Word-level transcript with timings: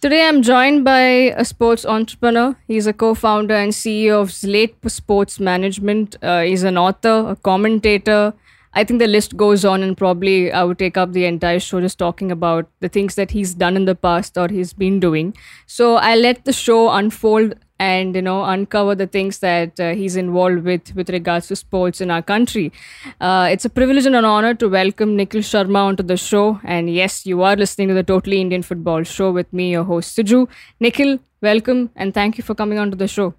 Today, 0.00 0.28
I'm 0.28 0.42
joined 0.42 0.84
by 0.84 1.00
a 1.36 1.44
sports 1.44 1.84
entrepreneur. 1.84 2.54
He's 2.68 2.86
a 2.86 2.92
co 2.92 3.14
founder 3.14 3.54
and 3.54 3.72
CEO 3.72 4.20
of 4.22 4.32
Slate 4.32 4.76
Sports 4.86 5.40
Management. 5.40 6.14
Uh, 6.22 6.42
he's 6.42 6.62
an 6.62 6.78
author, 6.78 7.30
a 7.30 7.34
commentator. 7.34 8.32
I 8.74 8.84
think 8.84 9.00
the 9.00 9.08
list 9.08 9.36
goes 9.36 9.64
on, 9.64 9.82
and 9.82 9.96
probably 9.96 10.52
I 10.52 10.62
would 10.62 10.78
take 10.78 10.96
up 10.96 11.14
the 11.14 11.24
entire 11.24 11.58
show 11.58 11.80
just 11.80 11.98
talking 11.98 12.30
about 12.30 12.68
the 12.78 12.88
things 12.88 13.16
that 13.16 13.32
he's 13.32 13.54
done 13.54 13.74
in 13.74 13.86
the 13.86 13.96
past 13.96 14.38
or 14.38 14.46
he's 14.46 14.72
been 14.72 15.00
doing. 15.00 15.34
So 15.66 15.96
I'll 15.96 16.20
let 16.20 16.44
the 16.44 16.52
show 16.52 16.90
unfold 16.90 17.56
and 17.78 18.16
you 18.16 18.22
know 18.22 18.44
uncover 18.44 18.94
the 18.94 19.06
things 19.06 19.38
that 19.38 19.78
uh, 19.80 19.94
he's 19.94 20.16
involved 20.16 20.64
with 20.64 20.94
with 20.94 21.10
regards 21.10 21.48
to 21.48 21.56
sports 21.56 22.00
in 22.00 22.10
our 22.10 22.22
country. 22.22 22.72
Uh, 23.20 23.48
it's 23.50 23.64
a 23.64 23.70
privilege 23.70 24.06
and 24.06 24.16
an 24.16 24.24
honor 24.24 24.54
to 24.54 24.68
welcome 24.68 25.16
Nikhil 25.16 25.42
Sharma 25.42 25.84
onto 25.84 26.02
the 26.02 26.16
show. 26.16 26.60
And 26.64 26.92
yes, 26.92 27.24
you 27.26 27.42
are 27.42 27.56
listening 27.56 27.88
to 27.88 27.94
the 27.94 28.02
Totally 28.02 28.40
Indian 28.40 28.62
Football 28.62 29.04
Show 29.04 29.30
with 29.32 29.52
me, 29.52 29.70
your 29.72 29.84
host 29.84 30.16
Suju. 30.16 30.48
Nikhil, 30.80 31.18
welcome 31.40 31.90
and 31.96 32.12
thank 32.12 32.38
you 32.38 32.44
for 32.44 32.54
coming 32.54 32.78
onto 32.78 32.96
the 32.96 33.08
show. 33.08 33.34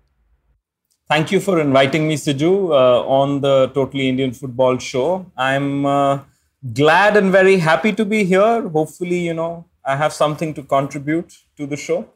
Thank 1.09 1.31
you 1.31 1.39
for 1.39 1.59
inviting 1.59 2.07
me, 2.07 2.15
Suju, 2.15 2.69
uh, 2.69 3.03
on 3.07 3.41
the 3.41 3.71
Totally 3.73 4.09
Indian 4.09 4.31
Football 4.31 4.77
Show. 4.77 5.25
I'm 5.35 5.83
uh, 5.83 6.19
glad 6.73 7.17
and 7.17 7.31
very 7.31 7.57
happy 7.57 7.93
to 7.93 8.05
be 8.05 8.23
here. 8.23 8.69
Hopefully, 8.69 9.17
you 9.17 9.33
know, 9.33 9.65
I 9.83 9.95
have 9.95 10.13
something 10.13 10.53
to 10.53 10.61
contribute 10.61 11.35
to 11.57 11.65
the 11.65 11.75
show. 11.75 12.07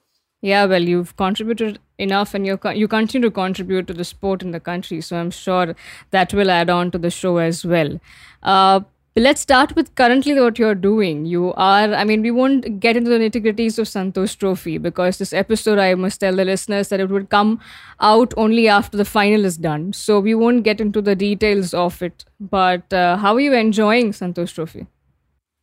Yeah, 0.41 0.65
well, 0.65 0.83
you've 0.83 1.15
contributed 1.15 1.79
enough, 1.97 2.33
and 2.33 2.45
you 2.45 2.59
you 2.73 2.87
continue 2.87 3.29
to 3.29 3.33
contribute 3.33 3.87
to 3.87 3.93
the 3.93 4.03
sport 4.03 4.41
in 4.41 4.51
the 4.51 4.59
country. 4.59 5.01
So 5.01 5.17
I'm 5.17 5.31
sure 5.31 5.75
that 6.11 6.33
will 6.33 6.51
add 6.51 6.69
on 6.69 6.91
to 6.91 6.97
the 6.97 7.09
show 7.09 7.37
as 7.37 7.65
well. 7.65 7.99
Uh, 8.41 8.81
let's 9.15 9.41
start 9.41 9.75
with 9.75 9.93
currently 9.95 10.33
what 10.39 10.57
you're 10.57 10.75
doing. 10.75 11.25
You 11.25 11.53
are, 11.53 11.93
I 11.93 12.03
mean, 12.03 12.21
we 12.21 12.31
won't 12.31 12.79
get 12.79 12.97
into 12.97 13.09
the 13.09 13.17
nitty 13.17 13.43
gritties 13.43 13.77
of 13.77 13.87
Santosh 13.87 14.37
Trophy 14.37 14.77
because 14.77 15.19
this 15.19 15.33
episode, 15.33 15.77
I 15.77 15.93
must 15.95 16.19
tell 16.19 16.35
the 16.35 16.45
listeners 16.45 16.89
that 16.89 16.99
it 16.99 17.09
would 17.09 17.29
come 17.29 17.59
out 17.99 18.33
only 18.37 18.67
after 18.67 18.97
the 18.97 19.05
final 19.05 19.45
is 19.45 19.57
done. 19.57 19.93
So 19.93 20.19
we 20.19 20.33
won't 20.33 20.63
get 20.63 20.81
into 20.81 21.01
the 21.01 21.15
details 21.15 21.73
of 21.73 22.01
it. 22.01 22.25
But 22.39 22.91
uh, 22.91 23.17
how 23.17 23.35
are 23.35 23.39
you 23.39 23.53
enjoying 23.53 24.11
Santosh 24.11 24.53
Trophy? 24.53 24.87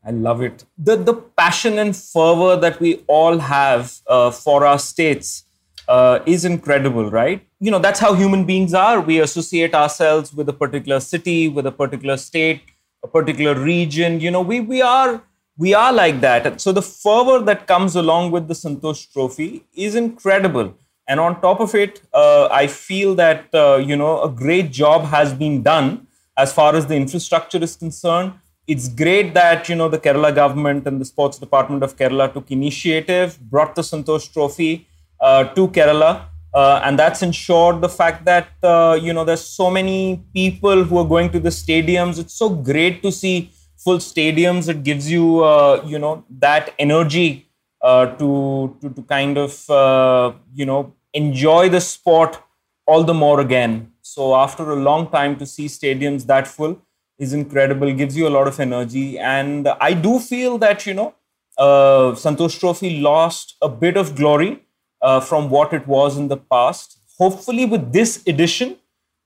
I 0.02 0.12
love 0.12 0.40
it. 0.40 0.64
The 0.78 0.96
the 0.96 1.12
passion 1.12 1.78
and 1.78 1.94
fervor 1.94 2.56
that 2.56 2.80
we 2.80 3.04
all 3.06 3.38
have 3.38 3.98
uh, 4.06 4.30
for 4.30 4.64
our 4.64 4.78
states 4.78 5.44
uh, 5.88 6.20
is 6.26 6.44
incredible, 6.44 7.10
right? 7.10 7.46
You 7.60 7.70
know, 7.70 7.78
that's 7.78 8.00
how 8.00 8.14
human 8.14 8.44
beings 8.44 8.74
are. 8.74 9.00
We 9.00 9.20
associate 9.20 9.74
ourselves 9.74 10.32
with 10.32 10.48
a 10.48 10.52
particular 10.52 11.00
city, 11.00 11.48
with 11.48 11.66
a 11.66 11.72
particular 11.72 12.16
state, 12.16 12.62
a 13.02 13.08
particular 13.08 13.54
region. 13.58 14.20
You 14.20 14.30
know, 14.30 14.40
we 14.40 14.60
we 14.60 14.82
are 14.82 15.22
we 15.56 15.74
are 15.74 15.92
like 15.92 16.20
that. 16.20 16.60
So 16.60 16.72
the 16.72 16.82
fervor 16.82 17.40
that 17.40 17.66
comes 17.66 17.96
along 17.96 18.30
with 18.30 18.48
the 18.48 18.54
Santosh 18.54 19.12
Trophy 19.12 19.64
is 19.74 19.94
incredible. 19.94 20.74
And 21.08 21.18
on 21.18 21.40
top 21.40 21.60
of 21.60 21.74
it, 21.74 22.02
uh, 22.14 22.48
I 22.52 22.66
feel 22.66 23.14
that 23.16 23.46
uh, 23.54 23.76
you 23.76 23.96
know 23.96 24.22
a 24.22 24.28
great 24.28 24.70
job 24.70 25.04
has 25.04 25.34
been 25.34 25.62
done 25.62 26.06
as 26.36 26.52
far 26.52 26.74
as 26.74 26.86
the 26.86 26.94
infrastructure 26.94 27.58
is 27.58 27.76
concerned 27.76 28.32
it's 28.72 28.88
great 28.88 29.34
that 29.34 29.68
you 29.68 29.74
know 29.74 29.88
the 29.88 29.98
Kerala 29.98 30.32
government 30.32 30.86
and 30.86 31.00
the 31.00 31.04
sports 31.04 31.38
department 31.38 31.82
of 31.82 31.96
Kerala 31.96 32.32
took 32.32 32.50
initiative, 32.52 33.38
brought 33.50 33.74
the 33.74 33.82
Santosh 33.82 34.32
Trophy 34.32 34.86
to 35.20 35.68
Kerala, 35.68 36.26
uh, 36.54 36.80
and 36.84 36.98
that's 36.98 37.22
ensured 37.22 37.80
the 37.80 37.88
fact 37.88 38.24
that 38.24 38.48
uh, 38.62 38.98
you 39.00 39.12
know 39.12 39.24
there's 39.24 39.44
so 39.44 39.70
many 39.70 40.24
people 40.34 40.84
who 40.84 40.98
are 40.98 41.06
going 41.06 41.30
to 41.30 41.40
the 41.40 41.50
stadiums. 41.50 42.18
It's 42.18 42.34
so 42.34 42.48
great 42.48 43.02
to 43.02 43.12
see 43.12 43.50
full 43.76 43.98
stadiums. 43.98 44.68
It 44.68 44.82
gives 44.82 45.10
you 45.10 45.44
uh, 45.44 45.82
you 45.86 45.98
know 45.98 46.24
that 46.38 46.74
energy 46.78 47.48
uh, 47.82 48.06
to, 48.16 48.76
to 48.80 48.90
to 48.90 49.02
kind 49.02 49.38
of 49.38 49.70
uh, 49.70 50.32
you 50.54 50.66
know 50.66 50.94
enjoy 51.14 51.68
the 51.68 51.80
sport 51.80 52.40
all 52.86 53.04
the 53.04 53.14
more 53.14 53.40
again. 53.40 53.92
So 54.02 54.34
after 54.34 54.70
a 54.70 54.76
long 54.76 55.10
time 55.10 55.36
to 55.38 55.46
see 55.46 55.66
stadiums 55.66 56.26
that 56.26 56.48
full 56.48 56.80
is 57.18 57.32
incredible, 57.32 57.92
gives 57.92 58.16
you 58.16 58.26
a 58.26 58.34
lot 58.36 58.48
of 58.48 58.58
energy. 58.58 59.18
And 59.18 59.68
I 59.80 59.92
do 59.92 60.18
feel 60.18 60.58
that, 60.58 60.86
you 60.86 60.94
know, 60.94 61.14
uh, 61.58 62.12
Santosh 62.22 62.58
Trophy 62.58 62.98
lost 63.00 63.56
a 63.62 63.68
bit 63.68 63.96
of 63.96 64.16
glory 64.16 64.62
uh, 65.02 65.20
from 65.20 65.50
what 65.50 65.72
it 65.72 65.86
was 65.86 66.16
in 66.16 66.28
the 66.28 66.36
past. 66.36 66.98
Hopefully, 67.18 67.66
with 67.66 67.92
this 67.92 68.22
edition, 68.26 68.76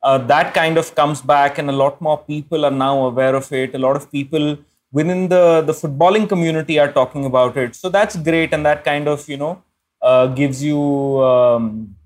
uh, 0.02 0.18
that 0.18 0.52
kind 0.54 0.76
of 0.78 0.94
comes 0.94 1.20
back, 1.20 1.58
and 1.58 1.70
a 1.70 1.72
lot 1.72 2.00
more 2.00 2.18
people 2.18 2.64
are 2.64 2.70
now 2.70 3.06
aware 3.06 3.34
of 3.34 3.50
it. 3.52 3.74
A 3.74 3.78
lot 3.78 3.96
of 3.96 4.10
people 4.10 4.58
within 4.92 5.28
the, 5.28 5.62
the 5.62 5.72
footballing 5.72 6.28
community 6.28 6.78
are 6.78 6.92
talking 6.92 7.24
about 7.24 7.56
it. 7.56 7.74
So 7.74 7.88
that's 7.88 8.16
great, 8.16 8.52
and 8.52 8.64
that 8.66 8.84
kind 8.84 9.08
of, 9.08 9.28
you 9.28 9.36
know, 9.36 9.62
uh, 10.02 10.26
gives 10.28 10.62
you 10.62 10.78
um, 11.22 11.96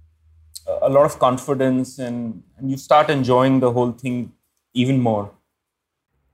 a 0.82 0.88
lot 0.88 1.04
of 1.04 1.18
confidence 1.18 1.98
and, 1.98 2.42
and 2.56 2.70
you 2.70 2.76
start 2.76 3.10
enjoying 3.10 3.60
the 3.60 3.72
whole 3.72 3.92
thing 3.92 4.32
even 4.74 5.00
more. 5.00 5.30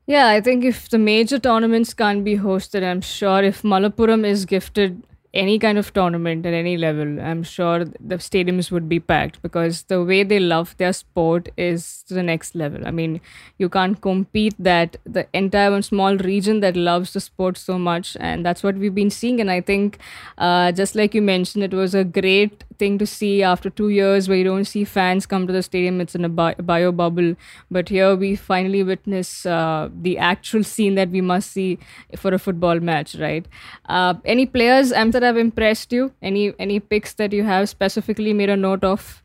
Yeah, 0.06 0.28
I 0.28 0.40
think 0.40 0.64
if 0.64 0.90
the 0.90 0.98
major 0.98 1.38
tournaments 1.38 1.94
can't 1.94 2.24
be 2.24 2.36
hosted, 2.36 2.84
I'm 2.84 3.00
sure 3.00 3.42
if 3.42 3.62
Malappuram 3.62 4.26
is 4.26 4.44
gifted 4.44 5.02
any 5.34 5.58
kind 5.58 5.76
of 5.78 5.92
tournament 5.92 6.46
at 6.46 6.54
any 6.54 6.76
level, 6.76 7.20
I'm 7.20 7.42
sure 7.42 7.84
the 7.84 8.16
stadiums 8.16 8.70
would 8.70 8.88
be 8.88 9.00
packed 9.00 9.42
because 9.42 9.82
the 9.82 10.02
way 10.02 10.22
they 10.22 10.38
love 10.38 10.76
their 10.78 10.92
sport 10.92 11.48
is 11.56 12.04
to 12.04 12.14
the 12.14 12.22
next 12.22 12.54
level. 12.54 12.86
I 12.86 12.92
mean, 12.92 13.20
you 13.58 13.68
can't 13.68 14.00
compete 14.00 14.54
that 14.60 14.96
the 15.04 15.26
entire 15.34 15.72
one 15.72 15.82
small 15.82 16.16
region 16.18 16.60
that 16.60 16.76
loves 16.76 17.12
the 17.12 17.20
sport 17.20 17.58
so 17.58 17.78
much, 17.78 18.16
and 18.20 18.46
that's 18.46 18.62
what 18.62 18.76
we've 18.76 18.94
been 18.94 19.10
seeing. 19.10 19.40
And 19.40 19.50
I 19.50 19.60
think, 19.60 19.98
uh, 20.38 20.70
just 20.70 20.94
like 20.94 21.14
you 21.14 21.22
mentioned, 21.22 21.64
it 21.64 21.74
was 21.74 21.94
a 21.94 22.04
great 22.04 22.62
thing 22.78 22.98
to 22.98 23.06
see 23.06 23.42
after 23.42 23.70
two 23.70 23.88
years 23.88 24.28
where 24.28 24.38
you 24.38 24.44
don't 24.44 24.64
see 24.64 24.84
fans 24.84 25.26
come 25.26 25.46
to 25.46 25.52
the 25.52 25.62
stadium. 25.62 26.00
It's 26.00 26.14
in 26.14 26.24
a 26.24 26.28
bio 26.28 26.92
bubble, 26.92 27.34
but 27.70 27.88
here 27.88 28.14
we 28.14 28.36
finally 28.36 28.82
witness 28.82 29.46
uh, 29.46 29.88
the 29.92 30.18
actual 30.18 30.64
scene 30.64 30.94
that 30.94 31.10
we 31.10 31.20
must 31.20 31.50
see 31.52 31.78
for 32.16 32.32
a 32.34 32.38
football 32.38 32.80
match, 32.80 33.14
right? 33.16 33.46
Uh, 33.88 34.14
any 34.24 34.46
players? 34.46 34.92
I'm 34.92 35.12
have 35.24 35.36
impressed 35.36 35.92
you? 35.92 36.12
Any 36.22 36.52
any 36.58 36.80
picks 36.80 37.14
that 37.14 37.32
you 37.32 37.44
have 37.44 37.68
specifically 37.68 38.32
made 38.32 38.50
a 38.50 38.56
note 38.56 38.84
of? 38.84 39.22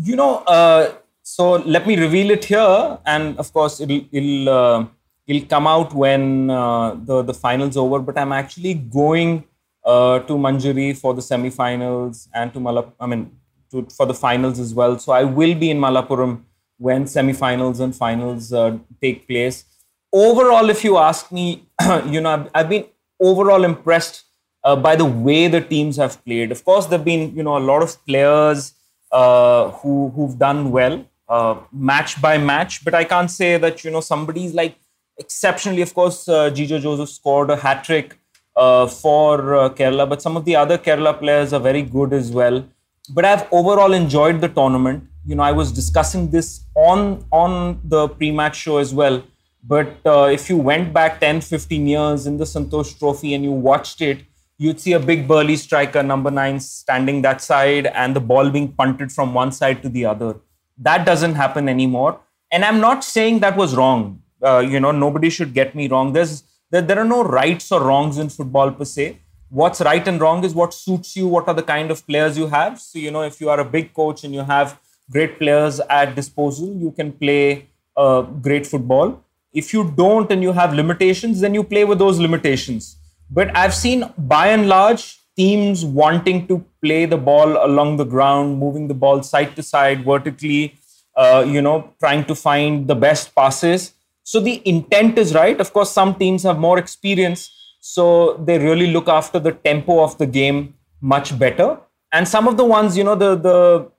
You 0.00 0.16
know, 0.16 0.38
uh, 0.46 0.92
so 1.22 1.52
let 1.76 1.86
me 1.86 1.96
reveal 1.96 2.30
it 2.30 2.44
here, 2.44 2.98
and 3.06 3.38
of 3.38 3.52
course 3.52 3.80
it'll 3.80 4.02
it'll 4.12 4.48
uh, 4.48 4.86
it'll 5.26 5.48
come 5.48 5.66
out 5.66 5.94
when 5.94 6.50
uh, 6.50 6.94
the 6.94 7.22
the 7.22 7.34
finals 7.34 7.76
over. 7.76 7.98
But 7.98 8.18
I'm 8.18 8.32
actually 8.32 8.74
going 8.74 9.44
uh, 9.84 10.18
to 10.20 10.34
Manjeri 10.34 10.96
for 10.96 11.14
the 11.14 11.22
semi-finals 11.22 12.28
and 12.34 12.52
to 12.52 12.60
Malap. 12.60 12.92
I 13.00 13.06
mean, 13.06 13.30
to, 13.74 13.86
for 13.96 14.06
the 14.06 14.14
finals 14.14 14.58
as 14.58 14.74
well. 14.74 14.98
So 14.98 15.12
I 15.12 15.24
will 15.24 15.54
be 15.54 15.70
in 15.70 15.78
Malappuram 15.78 16.42
when 16.78 17.06
semi-finals 17.06 17.80
and 17.80 17.94
finals 17.94 18.52
uh, 18.52 18.78
take 19.00 19.26
place. 19.28 19.64
Overall, 20.12 20.70
if 20.70 20.84
you 20.84 20.96
ask 20.96 21.30
me, 21.32 21.68
you 22.06 22.20
know, 22.20 22.30
I've, 22.30 22.50
I've 22.54 22.68
been 22.68 22.86
overall 23.20 23.64
impressed 23.64 24.24
uh, 24.64 24.74
by 24.74 24.96
the 24.96 25.04
way 25.04 25.46
the 25.48 25.60
teams 25.60 25.96
have 25.96 26.24
played. 26.24 26.50
Of 26.50 26.64
course, 26.64 26.86
there've 26.86 27.04
been 27.04 27.36
you 27.36 27.42
know 27.42 27.56
a 27.56 27.64
lot 27.72 27.82
of 27.82 28.04
players 28.06 28.72
uh, 29.12 29.70
who 29.70 30.10
who've 30.10 30.38
done 30.38 30.70
well 30.70 31.04
uh, 31.28 31.56
match 31.72 32.20
by 32.20 32.38
match, 32.38 32.84
but 32.84 32.94
I 32.94 33.04
can't 33.04 33.30
say 33.30 33.56
that 33.58 33.84
you 33.84 33.90
know 33.90 34.00
somebody's 34.00 34.54
like 34.54 34.76
exceptionally. 35.18 35.82
Of 35.82 35.94
course, 35.94 36.28
uh, 36.28 36.50
Jijo 36.50 36.80
Joseph 36.80 37.08
scored 37.08 37.50
a 37.50 37.56
hat 37.56 37.84
trick 37.84 38.18
uh, 38.56 38.86
for 38.86 39.54
uh, 39.54 39.68
Kerala, 39.70 40.08
but 40.08 40.22
some 40.22 40.36
of 40.36 40.44
the 40.44 40.56
other 40.56 40.78
Kerala 40.78 41.18
players 41.18 41.52
are 41.52 41.60
very 41.60 41.82
good 41.82 42.12
as 42.12 42.30
well. 42.30 42.64
But 43.10 43.24
I've 43.24 43.46
overall 43.52 43.92
enjoyed 43.92 44.40
the 44.40 44.48
tournament. 44.48 45.04
You 45.26 45.34
know, 45.34 45.42
I 45.42 45.52
was 45.52 45.72
discussing 45.72 46.30
this 46.30 46.64
on 46.74 47.24
on 47.30 47.80
the 47.84 48.08
pre-match 48.08 48.56
show 48.56 48.78
as 48.78 48.94
well. 48.94 49.22
But 49.66 49.96
uh, 50.04 50.28
if 50.30 50.50
you 50.50 50.58
went 50.58 50.92
back 50.92 51.20
10, 51.20 51.40
15 51.40 51.86
years 51.86 52.26
in 52.26 52.36
the 52.36 52.44
Santosh 52.44 52.98
Trophy 52.98 53.32
and 53.32 53.42
you 53.42 53.52
watched 53.52 54.02
it, 54.02 54.18
you'd 54.58 54.80
see 54.80 54.92
a 54.92 55.00
big 55.00 55.26
burly 55.26 55.56
striker, 55.56 56.02
number 56.02 56.30
nine, 56.30 56.60
standing 56.60 57.22
that 57.22 57.40
side 57.40 57.86
and 57.86 58.14
the 58.14 58.20
ball 58.20 58.50
being 58.50 58.72
punted 58.72 59.10
from 59.10 59.34
one 59.34 59.52
side 59.52 59.82
to 59.82 59.88
the 59.88 60.04
other. 60.06 60.36
That 60.78 61.04
doesn't 61.04 61.34
happen 61.34 61.68
anymore. 61.68 62.20
And 62.50 62.64
I'm 62.64 62.80
not 62.80 63.04
saying 63.04 63.40
that 63.40 63.56
was 63.56 63.74
wrong. 63.74 64.22
Uh, 64.42 64.58
you 64.58 64.78
know, 64.78 64.92
nobody 64.92 65.30
should 65.30 65.54
get 65.54 65.74
me 65.74 65.88
wrong. 65.88 66.12
There's 66.12 66.44
there, 66.70 66.82
there 66.82 66.98
are 66.98 67.04
no 67.04 67.22
rights 67.22 67.70
or 67.72 67.82
wrongs 67.82 68.18
in 68.18 68.28
football 68.28 68.70
per 68.70 68.84
se. 68.84 69.18
What's 69.48 69.80
right 69.80 70.06
and 70.06 70.20
wrong 70.20 70.44
is 70.44 70.54
what 70.54 70.74
suits 70.74 71.16
you, 71.16 71.28
what 71.28 71.46
are 71.46 71.54
the 71.54 71.62
kind 71.62 71.90
of 71.90 72.04
players 72.06 72.36
you 72.36 72.48
have. 72.48 72.80
So, 72.80 72.98
you 72.98 73.10
know, 73.10 73.22
if 73.22 73.40
you 73.40 73.48
are 73.48 73.60
a 73.60 73.64
big 73.64 73.94
coach 73.94 74.24
and 74.24 74.34
you 74.34 74.42
have 74.42 74.80
great 75.10 75.38
players 75.38 75.80
at 75.80 76.14
disposal, 76.16 76.74
you 76.74 76.90
can 76.90 77.12
play 77.12 77.68
uh, 77.96 78.22
great 78.22 78.66
football. 78.66 79.22
If 79.52 79.72
you 79.72 79.92
don't 79.96 80.30
and 80.32 80.42
you 80.42 80.52
have 80.52 80.74
limitations, 80.74 81.40
then 81.40 81.54
you 81.54 81.62
play 81.62 81.84
with 81.84 81.98
those 81.98 82.18
limitations 82.18 82.96
but 83.30 83.54
I've 83.56 83.74
seen 83.74 84.12
by 84.16 84.48
and 84.48 84.68
large 84.68 85.18
teams 85.36 85.84
wanting 85.84 86.46
to 86.46 86.64
play 86.82 87.06
the 87.06 87.16
ball 87.16 87.64
along 87.64 87.96
the 87.96 88.04
ground, 88.04 88.58
moving 88.58 88.88
the 88.88 88.94
ball 88.94 89.22
side 89.22 89.56
to 89.56 89.62
side, 89.62 90.04
vertically, 90.04 90.76
uh, 91.16 91.44
you 91.46 91.60
know, 91.60 91.92
trying 91.98 92.24
to 92.26 92.34
find 92.34 92.86
the 92.86 92.94
best 92.94 93.34
passes. 93.34 93.94
So 94.22 94.40
the 94.40 94.62
intent 94.64 95.18
is 95.18 95.34
right. 95.34 95.60
Of 95.60 95.72
course, 95.72 95.90
some 95.90 96.14
teams 96.14 96.44
have 96.44 96.58
more 96.58 96.78
experience, 96.78 97.50
so 97.80 98.34
they 98.44 98.58
really 98.58 98.86
look 98.86 99.08
after 99.08 99.38
the 99.38 99.52
tempo 99.52 100.02
of 100.02 100.16
the 100.18 100.26
game 100.26 100.74
much 101.00 101.38
better. 101.38 101.78
And 102.12 102.26
some 102.26 102.48
of 102.48 102.56
the 102.56 102.64
ones, 102.64 102.96
you 102.96 103.04
know, 103.04 103.14
the 103.14 103.34
the 103.36 103.90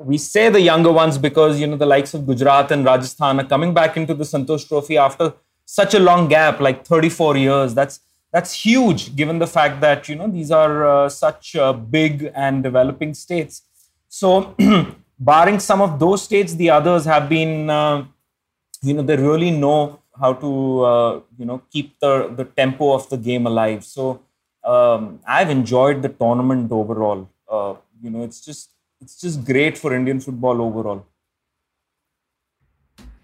we 0.00 0.18
say 0.18 0.50
the 0.50 0.60
younger 0.60 0.90
ones 0.90 1.16
because 1.16 1.60
you 1.60 1.66
know 1.66 1.76
the 1.76 1.86
likes 1.86 2.14
of 2.14 2.26
Gujarat 2.26 2.72
and 2.72 2.84
Rajasthan 2.84 3.40
are 3.40 3.46
coming 3.46 3.72
back 3.72 3.96
into 3.96 4.14
the 4.14 4.24
Santosh 4.24 4.66
Trophy 4.66 4.98
after 4.98 5.32
such 5.64 5.94
a 5.94 6.00
long 6.00 6.28
gap, 6.28 6.60
like 6.60 6.84
34 6.84 7.36
years. 7.36 7.74
That's 7.74 8.00
that's 8.32 8.52
huge, 8.52 9.16
given 9.16 9.38
the 9.38 9.46
fact 9.46 9.80
that 9.80 10.08
you 10.08 10.16
know 10.16 10.28
these 10.28 10.50
are 10.50 10.86
uh, 10.86 11.08
such 11.08 11.56
uh, 11.56 11.72
big 11.72 12.30
and 12.34 12.62
developing 12.62 13.14
states. 13.14 13.62
So, 14.08 14.54
barring 15.18 15.58
some 15.58 15.80
of 15.80 15.98
those 15.98 16.22
states, 16.22 16.54
the 16.54 16.70
others 16.70 17.04
have 17.04 17.28
been, 17.28 17.68
uh, 17.70 18.04
you 18.82 18.94
know, 18.94 19.02
they 19.02 19.16
really 19.16 19.50
know 19.50 20.00
how 20.18 20.32
to 20.34 20.84
uh, 20.84 21.20
you 21.38 21.44
know 21.44 21.62
keep 21.70 21.98
the 22.00 22.32
the 22.36 22.44
tempo 22.44 22.92
of 22.92 23.08
the 23.08 23.16
game 23.16 23.46
alive. 23.46 23.84
So, 23.84 24.22
um, 24.64 25.20
I've 25.26 25.50
enjoyed 25.50 26.02
the 26.02 26.08
tournament 26.08 26.70
overall. 26.70 27.28
Uh, 27.48 27.74
you 28.02 28.10
know, 28.10 28.22
it's 28.22 28.40
just 28.40 28.70
it's 29.00 29.20
just 29.20 29.44
great 29.44 29.76
for 29.76 29.94
Indian 29.94 30.20
football 30.20 30.60
overall. 30.60 31.06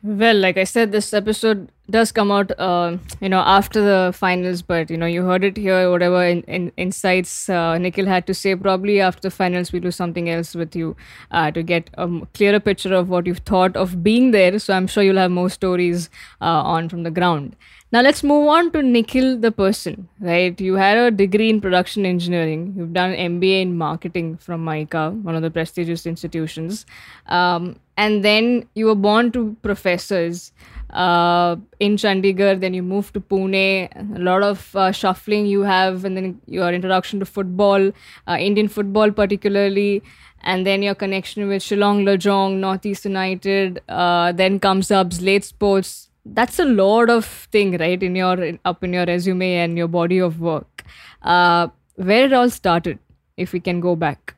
Well, 0.07 0.37
like 0.37 0.57
I 0.57 0.63
said, 0.63 0.93
this 0.93 1.13
episode 1.13 1.69
does 1.91 2.13
come 2.13 2.31
out, 2.31 2.53
uh, 2.61 2.97
you 3.21 3.29
know, 3.29 3.41
after 3.41 3.83
the 3.83 4.13
finals. 4.13 4.63
But 4.63 4.89
you 4.89 4.97
know, 4.97 5.07
you 5.07 5.25
heard 5.25 5.43
it 5.43 5.57
here. 5.57 5.91
Whatever 5.91 6.25
in, 6.25 6.43
in, 6.43 6.71
insights 6.77 7.49
uh, 7.49 7.77
Nikhil 7.77 8.07
had 8.07 8.25
to 8.29 8.35
say, 8.35 8.55
probably 8.55 9.01
after 9.01 9.23
the 9.23 9.33
finals, 9.33 9.73
we'll 9.73 9.83
do 9.83 9.91
something 9.91 10.31
else 10.31 10.55
with 10.55 10.77
you 10.77 10.95
uh, 11.33 11.51
to 11.51 11.61
get 11.61 11.91
a 11.95 12.09
clearer 12.35 12.61
picture 12.61 12.95
of 12.95 13.09
what 13.09 13.27
you've 13.27 13.39
thought 13.39 13.77
of 13.77 14.05
being 14.05 14.31
there. 14.31 14.61
So 14.61 14.75
I'm 14.75 14.87
sure 14.87 15.03
you'll 15.03 15.17
have 15.17 15.33
more 15.33 15.51
stories 15.51 16.09
uh, 16.41 16.63
on 16.77 16.89
from 16.89 17.03
the 17.03 17.11
ground. 17.11 17.57
Now 17.97 18.03
let's 18.03 18.23
move 18.23 18.47
on 18.47 18.73
to 18.73 18.83
Nikhil 18.83 19.39
the 19.39 19.51
person, 19.51 20.07
right? 20.21 20.61
You 20.61 20.75
had 20.75 20.99
a 20.99 21.11
degree 21.11 21.49
in 21.49 21.63
production 21.63 22.05
engineering. 22.05 22.75
You've 22.77 22.93
done 22.93 23.13
MBA 23.13 23.63
in 23.63 23.79
marketing 23.79 24.37
from 24.37 24.67
MICA, 24.67 25.13
one 25.23 25.35
of 25.35 25.41
the 25.41 25.51
prestigious 25.51 26.05
institutions. 26.05 26.85
Um, 27.25 27.81
and 27.97 28.23
then 28.23 28.69
you 28.75 28.85
were 28.85 28.95
born 28.95 29.33
to 29.33 29.57
professors 29.63 30.53
uh, 30.91 31.57
in 31.81 31.97
Chandigarh. 31.97 32.61
Then 32.61 32.75
you 32.75 32.83
moved 32.83 33.15
to 33.15 33.21
Pune. 33.23 33.89
A 34.15 34.19
lot 34.19 34.43
of 34.43 34.77
uh, 34.77 34.93
shuffling 34.93 35.47
you 35.47 35.63
have, 35.63 36.05
and 36.05 36.19
then 36.19 36.39
your 36.45 36.71
introduction 36.75 37.19
to 37.21 37.25
football, 37.25 37.93
uh, 38.29 38.37
Indian 38.39 38.69
football 38.69 39.11
particularly 39.11 40.03
and 40.43 40.67
then 40.67 40.83
your 40.83 40.95
connection 40.95 41.49
with 41.49 41.63
Shillong 41.63 42.05
Lajong, 42.05 42.59
Northeast 42.59 43.05
United, 43.05 43.81
uh, 43.89 44.33
then 44.33 44.61
comes 44.61 44.91
up 44.93 45.13
Slate 45.13 45.45
Sports, 45.45 46.06
that's 46.35 46.59
a 46.59 46.65
lot 46.65 47.11
of 47.11 47.25
thing 47.25 47.77
right 47.79 48.03
in 48.03 48.17
your 48.17 48.59
up 48.65 48.83
in 48.85 48.93
your 48.93 49.07
resume 49.07 49.55
and 49.55 49.79
your 49.79 49.89
body 49.89 50.19
of 50.19 50.41
work. 50.41 50.85
Uh, 51.23 51.69
where 51.97 52.25
it 52.27 52.33
all 52.33 52.51
started 52.51 52.99
if 53.37 53.53
we 53.53 53.61
can 53.61 53.81
go 53.81 53.97
back? 53.97 54.35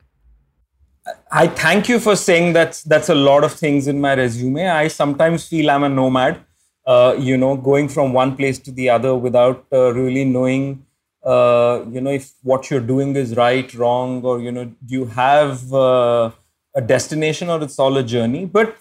I 1.31 1.47
thank 1.47 1.89
you 1.89 1.99
for 1.99 2.15
saying 2.15 2.53
that 2.53 2.81
that's 2.85 3.09
a 3.09 3.15
lot 3.15 3.43
of 3.43 3.53
things 3.53 3.87
in 3.87 3.99
my 3.99 4.13
resume. 4.13 4.67
I 4.67 4.87
sometimes 4.87 5.47
feel 5.47 5.71
i'm 5.71 5.83
a 5.83 5.89
nomad 5.89 6.45
uh, 6.85 7.15
you 7.17 7.37
know 7.37 7.55
going 7.55 7.87
from 7.87 8.13
one 8.13 8.35
place 8.35 8.59
to 8.59 8.71
the 8.71 8.89
other 8.89 9.15
without 9.15 9.65
uh, 9.71 9.93
really 9.93 10.25
knowing 10.25 10.85
uh, 11.23 11.83
you 11.91 12.01
know 12.01 12.11
if 12.11 12.31
what 12.43 12.69
you're 12.69 12.87
doing 12.91 13.15
is 13.15 13.35
right 13.35 13.73
wrong 13.73 14.21
or 14.23 14.39
you 14.39 14.51
know 14.51 14.65
do 14.65 14.93
you 14.99 15.05
have 15.05 15.73
uh, 15.73 16.31
a 16.75 16.81
destination 16.81 17.49
or 17.49 17.61
it's 17.61 17.79
all 17.79 17.97
a 17.97 18.03
journey? 18.03 18.45
But 18.45 18.75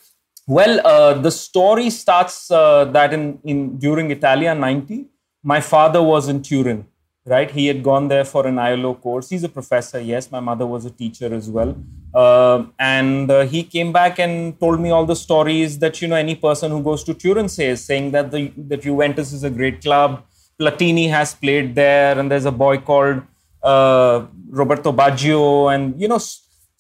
well, 0.49 0.81
uh, 0.87 1.13
the 1.13 1.31
story 1.31 1.91
starts 1.91 2.51
uh, 2.51 2.87
that 2.87 3.13
in, 3.13 3.39
in 3.45 3.77
during 3.77 4.11
Italia 4.11 4.55
90, 4.55 5.05
my 5.43 5.61
father 5.61 6.03
was 6.03 6.29
in 6.29 6.41
Turin, 6.41 6.87
right? 7.27 7.51
He 7.51 7.67
had 7.67 7.83
gone 7.83 8.09
there 8.09 8.25
for 8.25 8.47
an 8.47 8.59
ILO 8.59 8.95
course. 8.95 9.29
He's 9.29 9.45
a 9.45 9.49
professor, 9.51 10.01
yes. 10.01 10.31
My 10.31 10.41
mother 10.41 10.67
was 10.67 10.87
a 10.87 10.91
teacher 10.91 11.35
as 11.35 11.51
well. 11.51 11.77
Uh, 12.15 12.65
and 12.79 13.31
he 13.51 13.63
came 13.63 13.93
back 13.93 14.19
and 14.19 14.59
told 14.59 14.81
me 14.81 14.91
all 14.91 15.05
the 15.05 15.15
stories 15.15 15.79
that, 15.81 16.01
you 16.01 16.09
know, 16.09 16.17
any 16.17 16.35
person 16.35 16.71
who 16.71 16.83
goes 16.83 17.05
to 17.05 17.13
Turin 17.13 17.51
says, 17.51 17.85
saying 17.85 18.13
that, 18.13 18.31
the, 18.31 18.51
that 18.57 18.81
Juventus 18.81 19.35
is 19.35 19.45
a 19.45 19.51
great 19.51 19.83
club. 19.83 20.25
Platini 20.59 21.11
has 21.11 21.35
played 21.35 21.75
there, 21.75 22.19
and 22.19 22.31
there's 22.31 22.47
a 22.47 22.51
boy 22.51 22.79
called 22.79 23.23
uh, 23.63 24.25
Roberto 24.49 24.93
Baggio, 24.93 25.73
and, 25.75 26.01
you 26.01 26.09
know, 26.09 26.19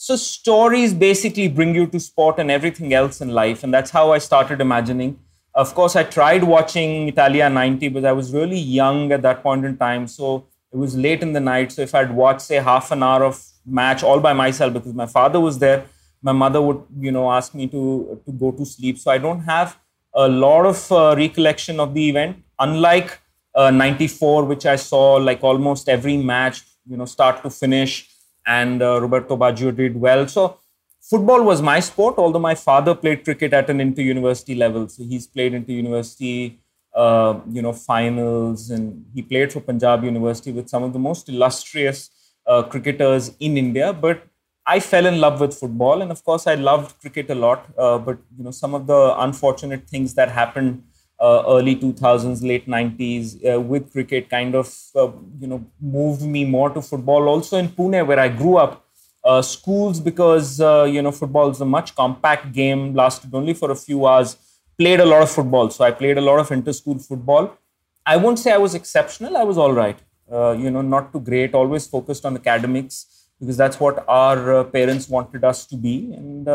so 0.00 0.15
stories 0.15 0.95
basically 0.95 1.49
bring 1.49 1.75
you 1.75 1.85
to 1.89 1.99
sport 1.99 2.39
and 2.39 2.53
everything 2.53 2.95
else 2.95 3.21
in 3.21 3.31
life. 3.31 3.65
And 3.65 3.75
that's 3.75 3.91
how 3.91 4.12
I 4.12 4.19
started 4.19 4.61
imagining. 4.61 5.19
Of 5.55 5.75
course, 5.75 5.97
I 5.97 6.05
tried 6.05 6.45
watching 6.45 7.09
Italia 7.09 7.50
90, 7.50 7.89
but 7.89 8.05
I 8.05 8.12
was 8.12 8.33
really 8.33 8.59
young 8.59 9.11
at 9.11 9.23
that 9.23 9.43
point 9.43 9.65
in 9.65 9.77
time. 9.77 10.06
So 10.06 10.47
it 10.73 10.77
was 10.77 10.97
late 10.97 11.21
in 11.21 11.33
the 11.33 11.41
night. 11.41 11.73
So 11.73 11.83
if 11.83 11.97
I'd 11.97 12.12
watched, 12.12 12.43
say, 12.43 12.56
half 12.56 12.93
an 12.93 13.03
hour 13.03 13.25
of 13.25 13.45
match 13.67 14.05
all 14.05 14.21
by 14.21 14.33
myself 14.33 14.73
because 14.73 14.95
my 14.95 15.06
father 15.06 15.41
was 15.41 15.59
there, 15.59 15.85
my 16.23 16.31
mother 16.31 16.62
would, 16.62 16.81
you 17.00 17.11
know, 17.11 17.33
ask 17.33 17.53
me 17.53 17.67
to, 17.67 18.23
to 18.25 18.33
go 18.33 18.53
to 18.53 18.65
sleep. 18.65 18.99
So 18.99 19.11
I 19.11 19.19
don't 19.19 19.41
have 19.41 19.77
a 20.15 20.29
lot 20.29 20.65
of 20.65 20.93
uh, 20.93 21.17
recollection 21.17 21.81
of 21.81 21.93
the 21.95 22.09
event, 22.09 22.37
unlike 22.61 23.19
uh, 23.53 23.73
94, 23.73 24.45
which 24.45 24.65
I 24.65 24.77
saw 24.77 25.15
like 25.15 25.43
almost 25.43 25.89
every 25.89 26.17
match, 26.17 26.62
you 26.89 26.97
know, 26.97 27.05
start 27.05 27.43
to 27.43 27.50
finish 27.50 28.09
and 28.49 28.83
uh, 28.83 29.00
Roberto 29.00 29.37
Baggio 29.37 29.75
did 29.77 30.00
well. 30.00 30.27
So 30.27 30.59
football 31.00 31.43
was 31.43 31.61
my 31.62 31.81
sport, 31.81 32.17
although 32.19 32.39
my 32.39 32.55
father 32.55 32.95
played 32.95 33.25
cricket 33.25 33.53
at 33.53 33.71
an 33.71 33.81
inter-university 33.81 34.55
level. 34.55 34.89
So 34.89 35.05
he's 35.05 35.27
played 35.27 35.55
inter-university, 35.55 36.59
uh, 36.95 37.41
you 37.50 37.62
know, 37.62 37.75
finals, 37.75 38.71
and 38.71 39.05
he 39.15 39.23
played 39.23 39.53
for 39.53 39.61
Punjab 39.61 40.03
University 40.03 40.50
with 40.50 40.69
some 40.69 40.83
of 40.83 40.93
the 40.95 40.99
most 40.99 41.29
illustrious 41.29 42.11
uh, 42.47 42.62
cricketers 42.62 43.31
in 43.39 43.59
India. 43.59 43.93
But 43.93 44.27
I 44.67 44.81
fell 44.81 45.06
in 45.06 45.21
love 45.21 45.41
with 45.41 45.55
football, 45.55 46.03
and 46.03 46.11
of 46.11 46.25
course, 46.25 46.47
I 46.47 46.55
loved 46.55 47.00
cricket 47.03 47.31
a 47.31 47.35
lot. 47.35 47.67
Uh, 47.77 47.99
but 47.99 48.19
you 48.37 48.45
know, 48.45 48.50
some 48.50 48.75
of 48.75 48.87
the 48.87 49.15
unfortunate 49.19 49.89
things 49.89 50.15
that 50.15 50.31
happened 50.31 50.83
uh, 51.20 51.43
early 51.49 51.75
2000s, 51.75 52.43
late 52.43 52.69
90s 52.69 53.37
uh, 53.44 53.61
with 53.61 53.91
cricket 53.93 54.29
kind 54.31 54.55
of 54.55 54.73
uh, 54.94 55.11
you 55.41 55.47
know 55.47 55.65
moved 55.81 56.23
me 56.23 56.44
more 56.44 56.70
to 56.70 56.81
football. 56.82 57.29
Also 57.29 57.56
in 57.59 57.69
Pune, 57.69 58.06
where 58.06 58.19
I 58.19 58.29
grew 58.29 58.56
up, 58.56 58.85
uh, 59.25 59.43
schools 59.43 60.00
because 60.00 60.61
uh, 60.61 60.85
you 60.85 61.03
know 61.03 61.12
football 61.12 61.50
is 61.50 61.61
a 61.61 61.65
much 61.65 61.94
compact 61.94 62.53
game, 62.53 62.94
lasted 62.94 63.35
only 63.35 63.55
for 63.55 63.70
a 63.70 63.76
few 63.76 64.06
hours. 64.06 64.37
Played 64.79 65.00
a 65.00 65.05
lot 65.05 65.23
of 65.23 65.31
football, 65.31 65.70
so 65.70 65.85
I 65.85 65.91
played 65.91 66.19
a 66.19 66.20
lot 66.20 66.38
of 66.38 66.52
inter-school 66.52 67.00
football. 67.00 67.59
I 68.07 68.16
won't 68.16 68.38
say 68.38 68.52
I 68.52 68.59
was 68.59 68.76
exceptional. 68.76 69.37
I 69.37 69.42
was 69.42 69.59
all 69.59 69.73
right. 69.73 69.99
Uh, 70.31 70.52
you 70.52 70.71
know, 70.71 70.83
not 70.83 71.12
too 71.12 71.19
great. 71.21 71.52
Always 71.52 71.88
focused 71.88 72.25
on 72.25 72.37
academics 72.37 73.26
because 73.40 73.57
that's 73.57 73.81
what 73.81 74.04
our 74.09 74.62
parents 74.64 75.09
wanted 75.09 75.42
us 75.42 75.66
to 75.66 75.76
be, 75.76 76.12
and 76.12 76.47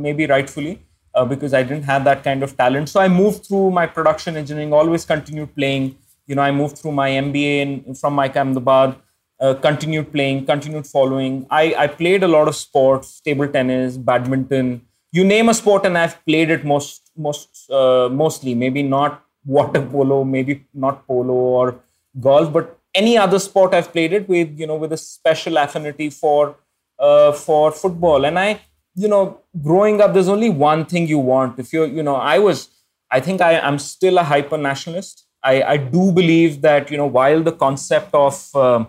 maybe 0.00 0.26
rightfully 0.26 0.83
uh, 1.14 1.24
because 1.24 1.54
I 1.54 1.62
didn't 1.62 1.84
have 1.84 2.04
that 2.04 2.24
kind 2.24 2.42
of 2.42 2.56
talent. 2.56 2.88
So 2.88 3.00
I 3.00 3.08
moved 3.08 3.46
through 3.46 3.70
my 3.70 3.86
production 3.86 4.36
engineering, 4.36 4.72
always 4.72 5.04
continued 5.04 5.54
playing. 5.54 5.96
You 6.26 6.34
know, 6.34 6.42
I 6.42 6.50
moved 6.50 6.78
through 6.78 6.92
my 6.92 7.10
MBA 7.10 7.60
in, 7.86 7.94
from 7.94 8.14
my 8.14 8.28
Ahmedabad, 8.28 8.96
uh, 9.40 9.54
continued 9.54 10.10
playing, 10.12 10.46
continued 10.46 10.86
following. 10.86 11.46
I, 11.50 11.74
I 11.76 11.86
played 11.86 12.22
a 12.22 12.28
lot 12.28 12.48
of 12.48 12.56
sports, 12.56 13.20
table 13.20 13.48
tennis, 13.48 13.96
badminton, 13.96 14.82
you 15.12 15.24
name 15.24 15.48
a 15.48 15.54
sport, 15.54 15.86
and 15.86 15.96
I've 15.96 16.16
played 16.26 16.50
it 16.50 16.64
most, 16.64 17.12
most, 17.16 17.70
uh, 17.70 18.08
mostly. 18.10 18.54
Maybe 18.54 18.82
not 18.82 19.22
water 19.44 19.80
polo, 19.80 20.24
maybe 20.24 20.66
not 20.74 21.06
polo 21.06 21.34
or 21.34 21.80
golf, 22.20 22.52
but 22.52 22.78
any 22.94 23.16
other 23.16 23.38
sport 23.38 23.74
I've 23.74 23.92
played 23.92 24.12
it 24.12 24.28
with, 24.28 24.58
you 24.58 24.66
know, 24.66 24.76
with 24.76 24.92
a 24.92 24.96
special 24.96 25.56
affinity 25.58 26.10
for, 26.10 26.56
uh, 26.98 27.30
for 27.30 27.70
football. 27.70 28.24
And 28.24 28.38
I, 28.38 28.60
you 28.94 29.08
know, 29.08 29.40
growing 29.62 30.00
up, 30.00 30.14
there's 30.14 30.28
only 30.28 30.50
one 30.50 30.86
thing 30.86 31.06
you 31.06 31.18
want. 31.18 31.58
If 31.58 31.72
you're, 31.72 31.86
you 31.86 32.02
know, 32.02 32.16
I 32.16 32.38
was, 32.38 32.68
I 33.10 33.20
think 33.20 33.40
I 33.40 33.52
am 33.54 33.78
still 33.78 34.18
a 34.18 34.22
hyper 34.22 34.56
nationalist. 34.56 35.26
I, 35.42 35.62
I 35.62 35.76
do 35.76 36.12
believe 36.12 36.62
that, 36.62 36.90
you 36.90 36.96
know, 36.96 37.06
while 37.06 37.42
the 37.42 37.52
concept 37.52 38.14
of, 38.14 38.48
uh, 38.54 38.84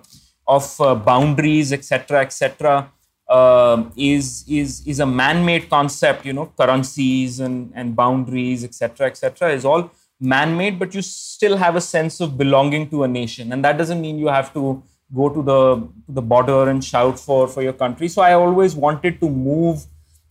of 0.47 0.79
uh, 0.79 0.95
boundaries, 0.95 1.73
etc., 1.73 2.21
etc., 2.21 2.91
uh, 3.27 3.83
is 3.97 4.45
is 4.47 4.85
is 4.85 4.99
a 4.99 5.05
man-made 5.05 5.67
concept. 5.67 6.25
You 6.25 6.33
know, 6.33 6.45
currencies 6.57 7.39
and 7.39 7.71
and 7.73 7.95
boundaries, 7.95 8.63
etc., 8.63 9.07
etc., 9.07 9.51
is 9.51 9.65
all 9.65 9.89
man-made, 10.19 10.77
but 10.77 10.93
you 10.93 11.01
still 11.01 11.57
have 11.57 11.75
a 11.75 11.81
sense 11.81 12.21
of 12.21 12.37
belonging 12.37 12.87
to 12.91 13.03
a 13.03 13.07
nation, 13.07 13.51
and 13.51 13.65
that 13.65 13.79
doesn't 13.79 13.99
mean 13.99 14.19
you 14.19 14.27
have 14.27 14.53
to 14.53 14.83
go 15.13 15.29
to 15.29 15.41
the 15.41 15.75
to 16.05 16.11
the 16.11 16.21
border 16.21 16.69
and 16.69 16.83
shout 16.83 17.19
for 17.19 17.47
for 17.47 17.63
your 17.63 17.73
country. 17.73 18.07
So 18.07 18.21
I 18.21 18.33
always 18.33 18.75
wanted 18.75 19.19
to 19.21 19.29
move 19.29 19.85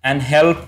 and 0.04 0.22
help 0.22 0.58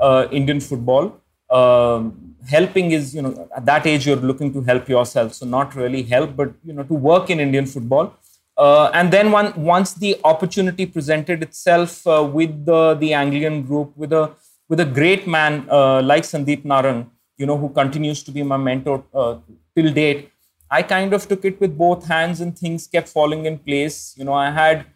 uh, 0.00 0.26
Indian 0.32 0.60
football. 0.60 1.20
Um, 1.50 2.34
helping 2.48 2.90
is, 2.90 3.14
you 3.14 3.22
know, 3.22 3.48
at 3.56 3.64
that 3.66 3.86
age 3.86 4.06
you're 4.06 4.16
looking 4.16 4.52
to 4.52 4.62
help 4.62 4.88
yourself, 4.88 5.34
so 5.34 5.46
not 5.46 5.74
really 5.76 6.02
help, 6.02 6.34
but 6.34 6.52
you 6.64 6.72
know, 6.72 6.82
to 6.82 6.94
work 6.94 7.30
in 7.30 7.38
Indian 7.38 7.66
football. 7.66 8.14
Uh, 8.56 8.90
and 8.94 9.12
then 9.12 9.30
one, 9.30 9.52
once 9.54 9.94
the 9.94 10.18
opportunity 10.24 10.86
presented 10.86 11.42
itself 11.42 12.06
uh, 12.06 12.24
with 12.24 12.64
the, 12.64 12.94
the 12.94 13.12
Anglian 13.12 13.62
group, 13.62 13.92
with 13.96 14.12
a 14.12 14.32
with 14.68 14.80
a 14.80 14.84
great 14.84 15.28
man 15.28 15.64
uh, 15.70 16.02
like 16.02 16.24
Sandeep 16.24 16.64
Narang, 16.64 17.06
you 17.36 17.46
know, 17.46 17.56
who 17.56 17.68
continues 17.68 18.22
to 18.24 18.32
be 18.32 18.42
my 18.42 18.56
mentor 18.56 19.04
uh, 19.14 19.36
till 19.76 19.92
date, 19.92 20.30
I 20.70 20.82
kind 20.82 21.12
of 21.12 21.28
took 21.28 21.44
it 21.44 21.60
with 21.60 21.76
both 21.78 22.06
hands, 22.08 22.40
and 22.40 22.58
things 22.58 22.86
kept 22.86 23.08
falling 23.08 23.46
in 23.46 23.58
place. 23.58 24.14
You 24.16 24.24
know, 24.24 24.32
I 24.32 24.50
had 24.50 24.86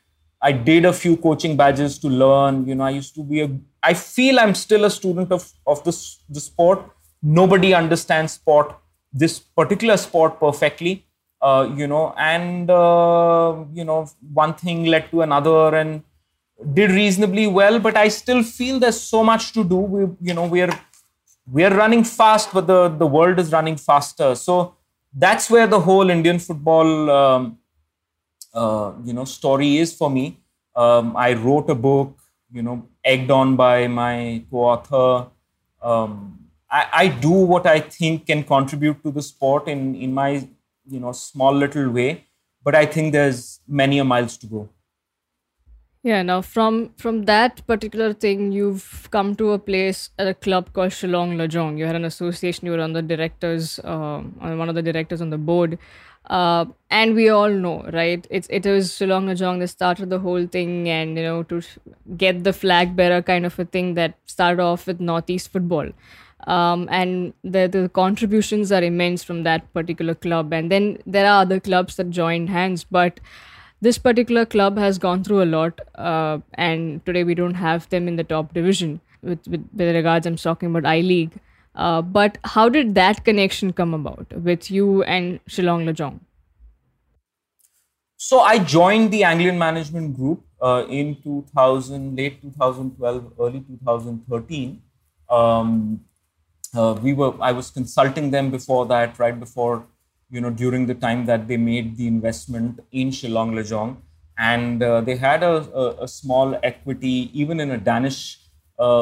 I 0.43 0.53
did 0.53 0.85
a 0.87 0.93
few 0.93 1.17
coaching 1.17 1.57
badges 1.57 1.99
to 1.99 2.09
learn. 2.09 2.67
You 2.67 2.75
know, 2.75 2.85
I 2.85 2.91
used 2.91 3.15
to 3.15 3.23
be 3.23 3.43
a. 3.43 3.51
I 3.83 3.95
feel 3.95 4.39
I'm 4.39 4.55
still 4.55 4.85
a 4.85 4.91
student 4.91 5.33
of 5.33 5.51
of 5.67 5.83
this 5.85 6.23
the 6.29 6.41
sport. 6.41 6.85
Nobody 7.23 7.75
understands 7.75 8.33
sport, 8.33 8.75
this 9.13 9.39
particular 9.39 9.97
sport 9.97 10.39
perfectly. 10.41 11.07
Uh, 11.43 11.71
you 11.75 11.87
know, 11.87 12.15
and 12.19 12.71
uh, 12.71 13.65
you 13.73 13.85
know, 13.85 14.07
one 14.33 14.55
thing 14.55 14.85
led 14.85 15.11
to 15.11 15.23
another, 15.23 15.75
and 15.75 16.03
did 16.75 16.91
reasonably 16.91 17.47
well. 17.47 17.79
But 17.79 17.97
I 17.97 18.09
still 18.09 18.43
feel 18.43 18.79
there's 18.79 19.01
so 19.01 19.25
much 19.25 19.53
to 19.53 19.65
do. 19.65 19.77
We, 19.77 20.01
you 20.21 20.35
know, 20.35 20.47
we're 20.47 20.79
we're 21.47 21.75
running 21.75 22.05
fast, 22.05 22.53
but 22.53 22.67
the 22.67 22.89
the 22.89 23.07
world 23.07 23.39
is 23.39 23.53
running 23.53 23.77
faster. 23.77 24.35
So 24.35 24.75
that's 25.15 25.51
where 25.51 25.67
the 25.67 25.81
whole 25.81 26.11
Indian 26.11 26.39
football. 26.39 27.11
Um, 27.11 27.57
uh, 28.53 28.93
you 29.05 29.13
know 29.13 29.25
story 29.25 29.79
is 29.79 29.95
for 29.95 30.11
me. 30.11 30.39
Um, 30.75 31.17
I 31.17 31.35
wrote 31.35 31.71
a 31.71 31.75
book, 31.75 32.19
you 32.53 32.63
know, 32.63 32.89
egged 33.05 33.31
on 33.31 33.57
by 33.57 33.87
my 33.87 34.45
co-author. 34.51 35.31
Um, 35.83 36.39
I, 36.71 36.87
I, 36.93 37.09
do 37.09 37.31
what 37.31 37.67
I 37.67 37.81
think 37.81 38.27
can 38.27 38.45
contribute 38.45 39.03
to 39.03 39.11
the 39.11 39.23
sport 39.23 39.67
in 39.67 39.95
in 39.95 40.13
my 40.13 40.47
you 40.87 41.01
know 41.01 41.13
small 41.13 41.55
little 41.55 41.91
way, 41.91 42.27
but 42.63 42.75
I 42.75 42.87
think 42.87 43.13
there's 43.13 43.61
many 43.67 43.99
a 43.99 44.05
miles 44.05 44.37
to 44.39 44.47
go. 44.47 44.69
Yeah. 46.03 46.23
Now, 46.23 46.41
from 46.41 46.95
from 46.97 47.25
that 47.25 47.67
particular 47.67 48.13
thing, 48.13 48.53
you've 48.53 49.09
come 49.11 49.35
to 49.37 49.53
a 49.53 49.59
place 49.59 50.11
at 50.19 50.27
a 50.27 50.35
club 50.35 50.73
called 50.73 50.93
Shillong 50.93 51.37
Lajong. 51.37 51.77
You 51.79 51.87
had 51.87 51.97
an 51.97 52.07
association. 52.07 52.67
You 52.67 52.73
were 52.73 52.81
on 52.81 52.95
the 52.95 53.03
directors, 53.03 53.81
um, 53.85 54.35
one 54.41 54.69
of 54.69 54.75
the 54.75 54.83
directors 54.83 55.21
on 55.21 55.31
the 55.31 55.39
board. 55.39 55.79
Uh, 56.27 56.67
and 56.91 57.15
we 57.15 57.29
all 57.29 57.51
know, 57.51 57.89
right? 57.93 58.27
It's 58.31 58.47
it 58.49 58.67
was 58.67 58.91
Shillong 58.93 59.25
Lajong 59.27 59.59
that 59.61 59.69
started 59.69 60.11
the 60.11 60.19
whole 60.21 60.47
thing, 60.47 60.89
and 60.89 61.17
you 61.17 61.25
know 61.25 61.43
to 61.45 61.61
get 62.17 62.45
the 62.45 62.53
flag 62.53 62.95
bearer 62.95 63.23
kind 63.23 63.47
of 63.47 63.59
a 63.59 63.65
thing 63.65 63.95
that 63.95 64.15
started 64.27 64.63
off 64.63 64.87
with 64.87 65.01
Northeast 65.01 65.51
football. 65.51 65.89
Um, 66.47 66.89
and 66.91 67.35
the, 67.45 67.67
the 67.69 67.91
contributions 67.91 68.73
are 68.73 68.83
immense 68.83 69.23
from 69.23 69.43
that 69.43 69.73
particular 69.75 70.15
club. 70.15 70.55
And 70.55 70.71
then 70.71 70.99
there 71.07 71.27
are 71.27 71.43
other 71.43 71.61
clubs 71.61 71.97
that 71.97 72.09
joined 72.09 72.49
hands, 72.49 72.83
but 72.83 73.21
this 73.83 73.99
particular 73.99 74.47
club 74.47 74.79
has 74.79 74.99
gone 74.99 75.23
through 75.25 75.43
a 75.43 75.45
lot, 75.47 75.81
uh, 75.97 76.39
and 76.55 77.05
today 77.07 77.25
we 77.25 77.35
don't 77.35 77.55
have 77.55 77.89
them 77.89 78.09
in 78.09 78.17
the 78.17 78.25
top 78.25 78.55
division. 78.55 79.01
With, 79.23 79.47
with, 79.49 79.69
with 79.75 79.95
regards, 79.95 80.27
I'm 80.27 80.37
talking 80.37 80.71
about 80.71 80.87
I 80.87 81.01
League. 81.01 81.33
Uh, 81.75 82.03
but 82.03 82.39
how 82.45 82.69
did 82.69 82.95
that 82.95 83.25
connection 83.25 83.73
come 83.73 83.95
about 83.95 84.33
with 84.33 84.71
you 84.71 85.03
and 85.05 85.41
Shillong 85.47 85.85
Lajong? 85.89 86.21
So 88.17 88.41
I 88.41 88.59
joined 88.59 89.13
the 89.13 89.25
Anglian 89.25 89.59
Medal 89.59 89.85
Hunt 89.85 90.15
Group 90.15 90.45
uh, 90.61 90.85
in 90.89 91.17
2000, 91.23 92.17
late 92.17 92.43
2012, 92.43 93.33
early 93.41 93.61
2013. 93.61 94.83
Um, 95.31 96.01
uh, 96.75 96.99
we 97.03 97.15
were, 97.15 97.33
I 97.41 97.53
was 97.53 97.71
consulting 97.71 98.31
them 98.31 98.51
before 98.51 98.85
that, 98.87 99.19
right 99.19 99.39
before, 99.39 99.87
you 100.31 100.41
know, 100.41 100.51
during 100.51 100.87
the 100.87 100.95
time 100.95 101.25
that 101.27 101.49
they 101.49 101.57
made 101.57 101.97
the 101.97 102.07
investment 102.07 102.81
in 102.93 103.09
Shillong 103.09 103.55
Lajong. 103.55 103.97
And 104.37 104.83
uh, 104.83 105.01
they 105.01 105.17
had 105.17 105.43
a, 105.43 105.69
a, 105.75 106.05
a 106.05 106.09
small 106.09 106.59
equity, 106.63 107.31
even 107.33 107.59
in 107.61 107.71
a 107.71 107.79
Danish 107.79 108.39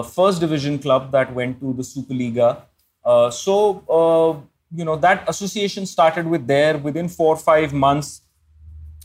first 0.03 0.41
division 0.41 0.79
club 0.79 1.13
that 1.13 1.33
went 1.33 1.61
to 1.61 1.73
the 1.73 1.83
Superliga. 1.83 2.63
Uh, 3.05 3.31
so, 3.31 3.85
uh, 3.89 4.31
you 4.77 4.85
know, 4.85 4.97
that 4.97 5.29
association 5.29 5.87
started 5.87 6.27
with 6.27 6.47
there. 6.47 6.77
Within 6.77 7.09
four 7.09 7.35
or 7.35 7.39
five 7.39 7.73
months, 7.73 8.23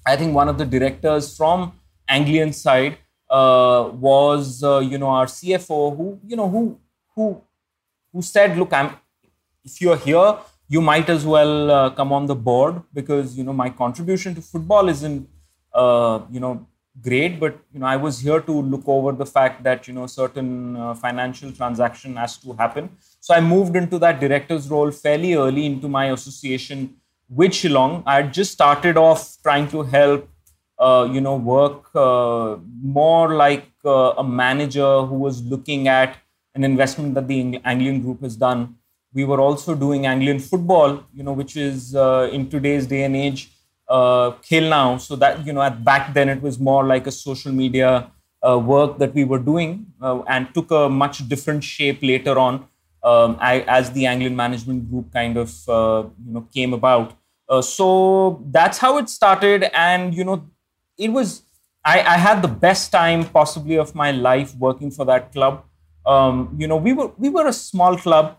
I 0.05 0.15
think 0.15 0.35
one 0.35 0.49
of 0.49 0.57
the 0.57 0.65
directors 0.65 1.37
from 1.37 1.79
Anglian 2.07 2.51
side 2.53 2.97
uh, 3.29 3.89
was, 3.93 4.63
uh, 4.63 4.79
you 4.79 4.97
know, 4.97 5.09
our 5.09 5.25
CFO 5.25 5.95
who, 5.95 6.19
you 6.27 6.35
know, 6.35 6.49
who, 6.49 6.77
who, 7.15 7.41
who 8.11 8.21
said, 8.21 8.57
look, 8.57 8.73
I'm, 8.73 8.95
if 9.63 9.79
you're 9.79 9.97
here, 9.97 10.37
you 10.67 10.81
might 10.81 11.09
as 11.09 11.25
well 11.25 11.71
uh, 11.71 11.89
come 11.91 12.11
on 12.11 12.25
the 12.25 12.35
board 12.35 12.81
because, 12.93 13.37
you 13.37 13.43
know, 13.43 13.53
my 13.53 13.69
contribution 13.69 14.35
to 14.35 14.41
football 14.41 14.89
isn't, 14.89 15.29
you 15.75 16.39
know, 16.39 16.67
great 17.01 17.39
but 17.39 17.57
you 17.73 17.79
know 17.79 17.87
i 17.87 17.95
was 17.95 18.19
here 18.19 18.39
to 18.39 18.51
look 18.51 18.83
over 18.87 19.11
the 19.11 19.25
fact 19.25 19.63
that 19.63 19.87
you 19.87 19.93
know 19.93 20.05
certain 20.05 20.75
uh, 20.77 20.93
financial 20.93 21.51
transaction 21.51 22.15
has 22.15 22.37
to 22.37 22.53
happen. 22.53 22.89
So 23.19 23.33
i 23.33 23.39
moved 23.39 23.75
into 23.75 23.97
that 23.99 24.19
director's 24.19 24.69
role 24.69 24.91
fairly 24.91 25.33
early 25.33 25.65
into 25.65 25.87
my 25.87 26.11
association 26.11 26.95
with 27.29 27.51
shillong. 27.51 28.03
I 28.05 28.17
had 28.17 28.33
just 28.33 28.51
started 28.51 28.95
off 28.97 29.37
trying 29.41 29.69
to 29.69 29.81
help 29.81 30.29
uh, 30.77 31.09
you 31.11 31.21
know 31.21 31.35
work 31.35 31.89
uh, 31.95 32.57
more 32.81 33.33
like 33.33 33.67
uh, 33.85 34.13
a 34.17 34.23
manager 34.23 35.01
who 35.01 35.15
was 35.15 35.41
looking 35.41 35.87
at 35.87 36.17
an 36.53 36.63
investment 36.63 37.15
that 37.15 37.27
the 37.27 37.59
anglian 37.65 38.01
group 38.03 38.21
has 38.21 38.35
done. 38.35 38.75
We 39.13 39.23
were 39.25 39.39
also 39.39 39.73
doing 39.73 40.05
anglian 40.05 40.39
football 40.39 41.03
you 41.11 41.23
know 41.23 41.33
which 41.33 41.57
is 41.57 41.95
uh, 41.95 42.29
in 42.31 42.49
today's 42.49 42.85
day 42.85 43.03
and 43.03 43.15
age 43.15 43.52
uh, 43.93 44.31
Now. 44.51 44.97
So 44.97 45.15
that, 45.17 45.45
you 45.45 45.53
know, 45.53 45.61
at 45.61 45.83
back 45.83 46.13
then 46.13 46.29
it 46.29 46.41
was 46.41 46.59
more 46.59 46.83
like 46.83 47.07
a 47.07 47.11
social 47.11 47.51
media 47.51 48.11
uh, 48.47 48.57
work 48.57 48.97
that 48.97 49.13
we 49.13 49.23
were 49.23 49.39
doing 49.39 49.85
uh, 50.01 50.21
and 50.27 50.53
took 50.53 50.71
a 50.71 50.89
much 50.89 51.27
different 51.29 51.63
shape 51.63 51.99
later 52.01 52.37
on 52.37 52.67
um, 53.03 53.37
I, 53.39 53.61
as 53.67 53.91
the 53.91 54.05
Anglian 54.05 54.35
Medal 54.35 54.59
Hunt 54.59 54.89
Group 54.89 55.11
kind 55.13 55.37
of, 55.37 55.69
uh, 55.69 56.03
you 56.25 56.33
know, 56.33 56.47
came 56.53 56.73
about. 56.73 57.13
Uh, 57.49 57.61
so 57.61 58.41
that's 58.51 58.77
how 58.77 58.97
it 58.97 59.09
started. 59.09 59.69
And, 59.73 60.15
you 60.15 60.23
know, 60.23 60.49
it 60.97 61.09
was, 61.09 61.43
I, 61.85 61.99
I 62.01 62.17
had 62.17 62.41
the 62.41 62.47
best 62.47 62.91
time 62.91 63.25
possibly 63.25 63.75
of 63.75 63.93
my 63.93 64.11
life 64.11 64.55
working 64.55 64.89
for 64.91 65.05
that 65.05 65.31
club. 65.33 65.63
Um, 66.05 66.55
you 66.57 66.67
know, 66.67 66.77
we 66.77 66.93
were, 66.93 67.11
we 67.17 67.29
were 67.29 67.47
a 67.47 67.53
small 67.53 67.97
club 67.97 68.37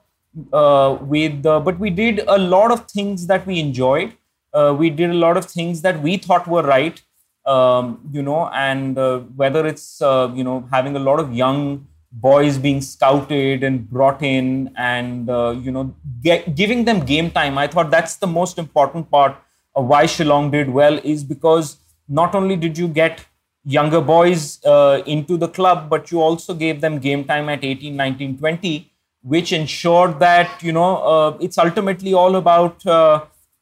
uh, 0.53 0.99
with, 1.01 1.43
but 1.43 1.79
we 1.79 1.91
did 1.91 2.23
a 2.27 2.39
lot 2.39 2.71
of 2.73 2.91
things 2.91 3.27
that 3.27 3.47
we 3.47 3.61
enjoyed 3.61 4.15
uh, 4.55 4.75
we 4.79 4.91
did 4.91 5.11
a 5.11 5.21
lot 5.27 5.37
of 5.37 5.45
things 5.45 5.83
that 5.83 6.01
we 6.03 6.17
thought 6.17 6.47
were 6.47 6.63
right 6.63 7.03
um, 7.47 8.01
you 8.13 8.23
know 8.23 8.49
and 8.49 8.99
uh, 8.99 9.19
whether 9.37 9.67
it's 9.67 10.01
uh, 10.01 10.31
you 10.35 10.45
know 10.45 10.67
having 10.71 10.97
a 10.97 10.99
lot 10.99 11.21
of 11.21 11.33
young 11.33 11.87
boys 12.15 12.59
being 12.59 12.81
scouted 12.81 13.65
and 13.65 13.91
brought 13.91 14.23
in 14.23 14.73
and 14.77 15.29
uh, 15.29 15.51
you 15.51 15.71
know 15.71 15.95
get, 16.23 16.55
giving 16.55 16.85
them 16.85 17.05
game 17.05 17.31
time. 17.31 17.59
I 17.59 17.67
thought 17.67 17.91
that's 17.91 18.17
the 18.17 18.27
most 18.27 18.59
important 18.59 19.11
part 19.11 19.37
of 19.75 19.87
why 19.87 20.05
shillong 20.05 20.53
did 20.53 20.71
well 20.71 21.01
is 21.03 21.25
because 21.25 21.77
not 22.09 22.35
only 22.35 22.57
did 22.57 22.79
you 22.79 22.87
get 22.87 23.25
younger 23.65 24.01
boys 24.01 24.65
uh, 24.65 25.03
into 25.07 25.37
the 25.37 25.49
club 25.49 25.89
but 25.91 26.11
you 26.11 26.21
also 26.21 26.55
gave 26.55 26.81
them 26.81 26.99
game 26.99 27.25
time 27.25 27.49
at 27.49 27.65
18 27.65 27.97
19 27.97 28.39
20 28.39 28.91
which 29.23 29.53
ensured 29.53 30.21
that 30.21 30.63
you 30.63 30.71
know 30.71 30.97
uh, 30.99 31.37
it's 31.41 31.57
ultimately 31.59 32.13
all 32.13 32.37
about 32.37 32.87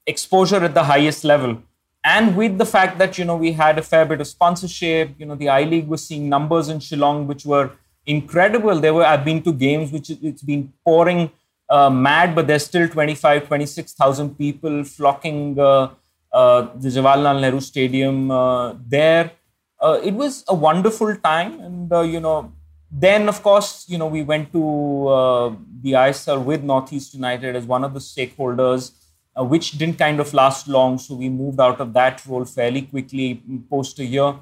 exposure 0.06 0.62
at 0.64 0.74
the 0.74 0.84
highest 0.84 1.24
level. 1.24 1.62
And 2.04 2.36
with 2.36 2.58
the 2.58 2.66
fact 2.66 2.98
that 2.98 3.16
you 3.16 3.24
know 3.24 3.36
we 3.36 3.52
had 3.52 3.78
a 3.78 3.82
fair 3.82 4.04
bit 4.04 4.20
of 4.20 4.26
sponsorship 4.26 5.10
you 5.18 5.26
know 5.26 5.36
the 5.36 5.48
i 5.48 5.62
league 5.62 5.86
was 5.86 6.04
seeing 6.04 6.28
numbers 6.28 6.68
in 6.68 6.78
shillong 6.78 7.26
which 7.26 7.44
were 7.46 7.70
incredible. 8.06 8.80
There 8.80 8.92
were 8.92 9.04
i've 9.04 9.24
been 9.24 9.42
to 9.42 9.52
games 9.52 9.92
which 9.92 10.10
it's 10.10 10.42
been 10.42 10.72
pouring 10.84 11.30
uh, 11.70 11.90
mad 11.90 12.34
but 12.34 12.48
there's 12.48 12.64
still 12.64 12.88
25 12.88 13.46
26000 13.46 14.36
people 14.36 14.82
flocking 14.82 15.58
uh, 15.58 15.90
uh, 16.32 16.62
the 16.74 16.88
jawaharlal 16.88 17.40
nehru 17.40 17.60
stadium 17.60 18.30
uh, 18.30 18.74
there. 18.86 19.32
Uh, 19.80 20.00
it 20.02 20.14
was 20.14 20.44
a 20.48 20.54
wonderful 20.54 21.14
time 21.16 21.60
and 21.60 21.92
uh, 21.92 22.00
you 22.00 22.18
know 22.18 22.52
then 22.90 23.28
of 23.28 23.42
course 23.42 23.84
you 23.88 23.96
know 23.96 24.06
we 24.06 24.22
went 24.22 24.52
to 24.52 24.62
the 25.82 25.92
isl 25.92 26.44
with 26.44 26.62
northeast 26.62 27.14
united 27.14 27.56
as 27.56 27.64
one 27.64 27.84
of 27.84 27.94
the 27.94 28.00
stakeholders 28.00 28.92
uh, 29.38 29.44
which 29.44 29.72
didn't 29.72 29.98
kind 29.98 30.20
of 30.20 30.32
last 30.34 30.68
long. 30.68 30.98
So 30.98 31.14
we 31.14 31.28
moved 31.28 31.60
out 31.60 31.80
of 31.80 31.92
that 31.94 32.24
role 32.26 32.44
fairly 32.44 32.82
quickly 32.82 33.42
post 33.70 33.98
a 33.98 34.04
year. 34.04 34.34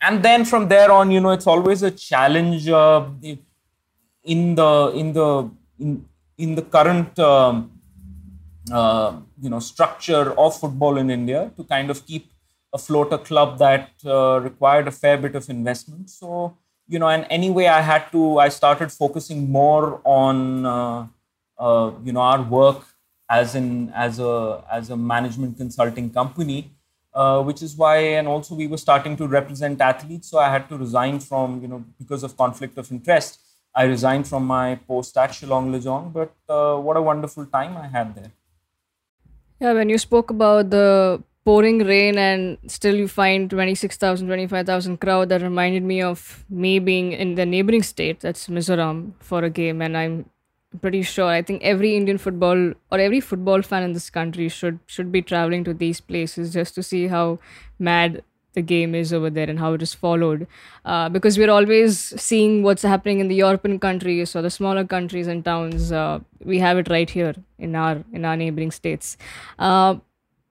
And 0.00 0.22
then 0.22 0.44
from 0.44 0.68
there 0.68 0.90
on, 0.90 1.10
you 1.10 1.20
know, 1.20 1.30
it's 1.30 1.46
always 1.46 1.82
a 1.82 1.90
challenge 1.90 2.68
uh, 2.68 3.06
in 4.24 4.54
the 4.54 4.92
in 4.94 5.12
the 5.12 5.50
in 5.78 6.04
in 6.36 6.54
the 6.54 6.62
current 6.62 7.18
um, 7.18 7.70
uh, 8.72 9.16
you 9.40 9.48
know 9.48 9.60
structure 9.60 10.38
of 10.38 10.58
football 10.58 10.96
in 10.98 11.10
India 11.10 11.50
to 11.56 11.64
kind 11.64 11.90
of 11.90 12.06
keep 12.06 12.30
afloat 12.72 13.12
a 13.12 13.18
club 13.18 13.58
that 13.58 13.90
uh, 14.04 14.40
required 14.40 14.88
a 14.88 14.90
fair 14.90 15.16
bit 15.16 15.34
of 15.34 15.48
investment. 15.48 16.10
So 16.10 16.56
you 16.88 16.98
know, 16.98 17.08
and 17.08 17.26
anyway, 17.30 17.66
I 17.66 17.80
had 17.80 18.10
to. 18.12 18.38
I 18.38 18.48
started 18.48 18.92
focusing 18.92 19.50
more 19.50 20.00
on 20.04 20.66
uh, 20.66 21.06
uh, 21.58 21.92
you 22.04 22.12
know 22.12 22.20
our 22.20 22.42
work 22.42 22.84
as 23.28 23.54
in 23.54 23.90
as 23.94 24.18
a 24.18 24.62
as 24.70 24.90
a 24.90 24.96
management 24.96 25.56
consulting 25.56 26.10
company 26.10 26.70
uh, 27.14 27.42
which 27.42 27.62
is 27.62 27.76
why 27.76 27.96
and 28.18 28.28
also 28.28 28.54
we 28.54 28.66
were 28.66 28.76
starting 28.76 29.16
to 29.16 29.26
represent 29.26 29.80
athletes 29.80 30.28
so 30.28 30.38
i 30.38 30.50
had 30.50 30.68
to 30.68 30.76
resign 30.76 31.18
from 31.18 31.60
you 31.62 31.68
know 31.68 31.84
because 31.98 32.22
of 32.22 32.36
conflict 32.36 32.76
of 32.76 32.90
interest 32.90 33.40
i 33.74 33.84
resigned 33.84 34.26
from 34.28 34.46
my 34.46 34.74
post 34.86 35.16
at 35.16 35.30
shillong 35.30 35.70
lajong 35.74 36.12
but 36.12 36.32
uh, 36.48 36.76
what 36.76 36.96
a 36.96 37.02
wonderful 37.02 37.46
time 37.46 37.76
i 37.76 37.86
had 37.86 38.14
there 38.14 38.32
yeah 39.60 39.72
when 39.72 39.88
you 39.88 39.98
spoke 39.98 40.30
about 40.30 40.70
the 40.70 41.22
pouring 41.44 41.78
rain 41.84 42.16
and 42.16 42.58
still 42.66 42.94
you 42.94 43.06
find 43.06 43.50
26,000, 43.50 44.26
25,000 44.26 44.96
crowd. 44.98 45.28
That 45.28 45.42
reminded 45.42 45.82
me 45.82 46.02
of 46.02 46.44
me 46.48 46.78
being 46.78 47.12
in 47.12 47.34
the 47.34 47.44
neighboring 47.44 47.82
state, 47.82 48.20
that's 48.20 48.48
Mizoram, 48.48 49.12
for 49.20 49.44
a 49.44 49.50
game. 49.50 49.82
And 49.82 49.96
I'm 49.96 50.24
pretty 50.80 51.02
sure, 51.02 51.26
I 51.26 51.42
think 51.42 51.62
every 51.62 51.96
Indian 51.96 52.18
football 52.18 52.72
or 52.90 52.98
every 52.98 53.20
football 53.20 53.62
fan 53.62 53.82
in 53.82 53.92
this 53.92 54.10
country 54.10 54.48
should 54.48 54.78
should 54.86 55.10
be 55.12 55.22
traveling 55.22 55.64
to 55.64 55.74
these 55.74 56.00
places 56.00 56.52
just 56.52 56.74
to 56.76 56.82
see 56.82 57.06
how 57.08 57.38
mad 57.78 58.22
the 58.54 58.62
game 58.62 58.94
is 58.94 59.12
over 59.12 59.30
there 59.30 59.50
and 59.50 59.58
how 59.58 59.72
it 59.72 59.82
is 59.82 59.92
followed. 59.94 60.46
Uh, 60.84 61.08
because 61.08 61.36
we're 61.36 61.50
always 61.50 61.98
seeing 62.20 62.62
what's 62.62 62.82
happening 62.82 63.20
in 63.20 63.28
the 63.28 63.34
European 63.34 63.78
countries 63.78 64.34
or 64.36 64.42
the 64.42 64.50
smaller 64.50 64.84
countries 64.84 65.26
and 65.26 65.44
towns. 65.44 65.90
Uh, 65.92 66.20
we 66.44 66.58
have 66.60 66.78
it 66.78 66.88
right 66.88 67.10
here 67.10 67.34
in 67.58 67.74
our 67.74 68.02
in 68.12 68.24
our 68.24 68.36
neighboring 68.36 68.70
states. 68.70 69.16
Uh, 69.58 69.96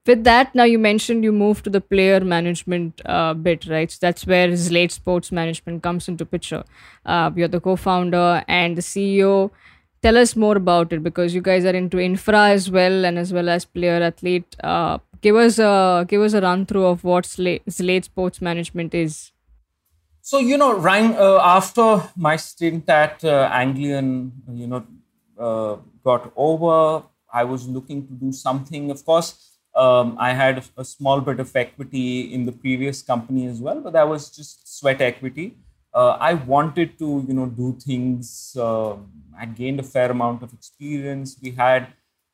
with 0.06 0.26
that, 0.26 0.54
now 0.54 0.66
you 0.66 0.78
mentioned 0.78 1.24
you 1.24 1.32
moved 1.32 1.64
to 1.64 1.70
the 1.70 1.80
player 1.80 2.20
management 2.20 3.02
uh, 3.06 3.34
bit, 3.34 3.66
right? 3.68 3.90
So 3.90 4.00
that's 4.02 4.28
where 4.28 4.50
Zlate 4.50 4.92
Sports 4.92 5.32
Management 5.32 5.82
comes 5.82 6.10
into 6.10 6.26
picture. 6.26 6.64
Uh, 7.06 7.32
you're 7.36 7.48
the 7.48 7.62
co-founder 7.62 8.44
and 8.50 8.78
the 8.78 8.82
CEO. 8.82 9.52
Tell 10.04 10.18
us 10.18 10.36
more 10.36 10.58
about 10.58 10.92
it 10.92 11.02
because 11.02 11.34
you 11.34 11.42
guys 11.42 11.66
are 11.66 11.76
into 11.82 11.98
infra 11.98 12.50
as 12.50 12.70
well 12.70 13.06
and 13.06 13.18
as 13.18 13.32
well 13.32 13.50
as 13.50 13.64
player 13.64 14.02
athlete. 14.04 14.56
Uh, 14.62 14.98
give 15.22 15.38
us 15.38 15.60
a 15.60 16.06
give 16.08 16.22
us 16.22 16.34
a 16.34 16.42
run 16.42 16.66
through 16.66 16.86
of 16.86 17.04
what 17.04 17.24
Zlate 17.24 18.04
Sports 18.04 18.42
Management 18.42 18.94
is. 18.94 19.32
So 20.22 20.40
you 20.40 20.58
know, 20.58 20.78
Ryan, 20.78 21.16
uh, 21.16 21.40
after 21.42 22.04
my 22.18 22.36
stint 22.36 22.90
at 22.90 23.24
uh, 23.24 23.50
Anglian, 23.52 24.34
you 24.52 24.68
know, 24.68 24.86
uh, 25.40 25.78
got 26.04 26.32
over, 26.36 27.04
I 27.32 27.46
was 27.46 27.68
looking 27.68 28.06
to 28.08 28.14
do 28.14 28.32
something. 28.34 28.92
Of 28.92 29.06
course 29.06 29.54
um, 29.76 30.18
I 30.20 30.34
had 30.34 30.64
a 30.78 30.86
small 30.86 31.22
bit 31.22 31.40
of 31.40 31.56
equity 31.56 32.34
in 32.34 32.46
the 32.46 32.52
previous 32.52 33.02
company 33.02 33.48
as 33.48 33.60
well, 33.60 33.82
but 33.82 33.94
that 33.94 34.08
was 34.08 34.30
just 34.30 34.78
sweat 34.78 35.02
equity. 35.02 35.58
Uh, 35.94 36.18
I 36.20 36.34
wanted 36.34 36.98
to, 37.00 37.24
you 37.28 37.34
know, 37.34 37.46
do 37.46 37.78
things. 37.80 38.56
Uh, 38.60 38.94
I 39.38 39.46
gained 39.46 39.80
a 39.80 39.84
fair 39.84 40.12
amount 40.12 40.44
of 40.44 40.54
experience. 40.54 41.38
We 41.42 41.52
had 41.52 41.88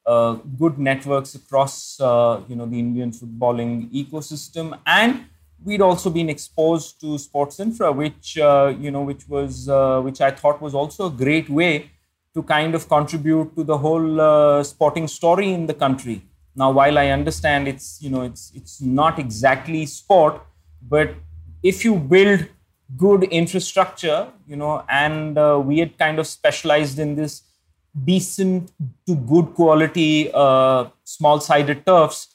uh, 0.06 0.34
good 0.58 0.80
networks 0.80 1.36
across, 1.36 2.00
uh, 2.00 2.42
you 2.48 2.56
know, 2.56 2.66
the 2.66 2.80
Indian 2.80 3.12
footballing 3.12 3.92
ecosystem, 3.92 4.78
and 4.86 5.26
we'd 5.64 5.82
also 5.82 6.10
been 6.10 6.30
exposed 6.30 7.00
to 7.02 7.18
sports 7.18 7.60
infra, 7.60 7.92
which, 7.92 8.38
uh, 8.38 8.74
you 8.80 8.92
know, 8.92 9.02
which 9.02 9.28
was, 9.28 9.68
uh, 9.68 10.00
which 10.02 10.22
I 10.22 10.32
thought 10.32 10.62
was 10.62 10.74
also 10.74 11.08
a 11.08 11.12
great 11.12 11.50
way 11.50 11.92
to 12.34 12.44
kind 12.44 12.76
of 12.76 12.88
contribute 12.88 13.56
to 13.56 13.64
the 13.64 13.78
whole 13.78 14.64
sporting 14.64 15.08
story 15.08 15.52
in 15.52 15.68
the 15.68 15.74
country. 15.74 16.22
Now, 16.56 16.72
while 16.72 16.98
I 16.98 17.10
understand 17.10 17.68
it's 17.68 18.02
you 18.02 18.10
know 18.10 18.22
it's 18.24 18.52
it's 18.54 18.82
not 18.82 19.20
exactly 19.20 19.86
sport, 19.86 20.42
but 20.82 21.14
if 21.64 21.86
you 21.86 21.96
build 21.96 22.48
good 22.98 23.24
infrastructure, 23.26 24.28
you 24.48 24.56
know, 24.56 24.84
and 24.90 25.38
uh, 25.38 25.62
we 25.64 25.80
had 25.80 25.98
kind 25.98 26.20
of 26.20 26.28
specialized 26.28 27.00
in 27.00 27.16
this 27.16 27.44
decent 28.06 28.72
to 29.06 29.16
good 29.16 29.54
quality 29.54 30.32
uh, 30.34 30.86
small-sided 31.04 31.86
turfs, 31.86 32.28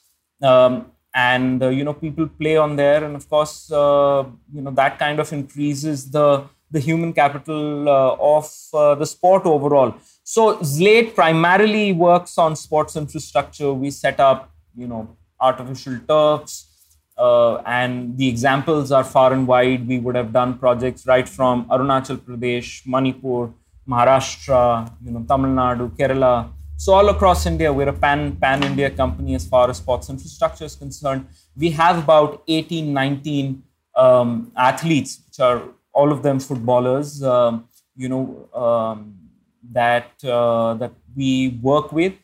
um, 0.43 0.91
and 1.15 1.63
uh, 1.63 1.69
you 1.69 1.85
know 1.85 1.95
people 1.95 2.27
play 2.27 2.57
on 2.57 2.77
there, 2.77 3.05
and 3.05 3.15
of 3.17 3.29
course 3.29 3.71
uh, 3.71 4.25
you 4.53 4.61
know 4.61 4.71
that 4.73 4.99
kind 4.99 5.21
of 5.21 5.33
increases 5.33 6.11
the 6.11 6.45
the 6.71 6.81
human 6.81 7.13
capital 7.13 7.89
uh, 7.89 8.17
of 8.19 8.51
uh, 8.75 8.95
the 8.97 9.07
sport 9.07 9.47
overall. 9.47 9.95
So 10.25 10.57
Zlate 10.57 11.15
primarily 11.15 11.93
works 11.93 12.37
on 12.37 12.57
sports 12.57 12.97
infrastructure. 12.97 13.73
We 13.73 13.91
set 13.91 14.19
up, 14.19 14.51
you 14.77 14.89
know, 14.89 15.17
artificial 15.41 16.01
turfs, 16.09 16.67
uh, 17.17 17.57
and 17.67 18.17
the 18.19 18.29
examples 18.29 18.93
are 18.93 19.05
far 19.05 19.33
and 19.33 19.47
wide. 19.47 19.87
We 19.87 19.99
would 19.99 20.15
have 20.15 20.33
done 20.33 20.59
projects 20.59 21.07
right 21.07 21.29
from 21.29 21.67
Arunachal 21.69 22.19
Pradesh, 22.19 22.87
Manipur, 22.87 23.53
Maharashtra, 23.89 24.93
you 25.05 25.13
know, 25.13 25.25
Tamil 25.29 25.51
Nadu, 25.51 25.91
Kerala. 25.97 26.51
So 26.77 26.93
all 26.93 27.09
across 27.09 27.47
India, 27.47 27.73
we're 27.73 27.89
a 27.89 27.93
pan 27.93 28.37
pan 28.37 28.63
India 28.63 28.91
company 28.91 29.35
as 29.35 29.47
far 29.47 29.71
as 29.71 29.77
sports 29.77 30.11
infrastructure 30.11 30.65
is 30.65 30.75
concerned. 30.75 31.27
We 31.57 31.71
have 31.71 31.99
about 32.03 32.43
18, 32.49 32.93
19 32.93 33.63
um, 33.95 34.53
athletes, 34.57 35.21
which 35.27 35.39
are 35.41 35.63
all 35.93 36.11
of 36.11 36.23
them 36.23 36.41
footballers. 36.41 37.23
Um, 37.23 37.69
you 37.97 38.09
know. 38.09 38.49
Um, 38.53 39.25
that 39.73 40.13
uh, 40.25 40.75
that 40.75 40.93
we 41.17 41.59
work 41.63 41.93
with. 41.93 42.15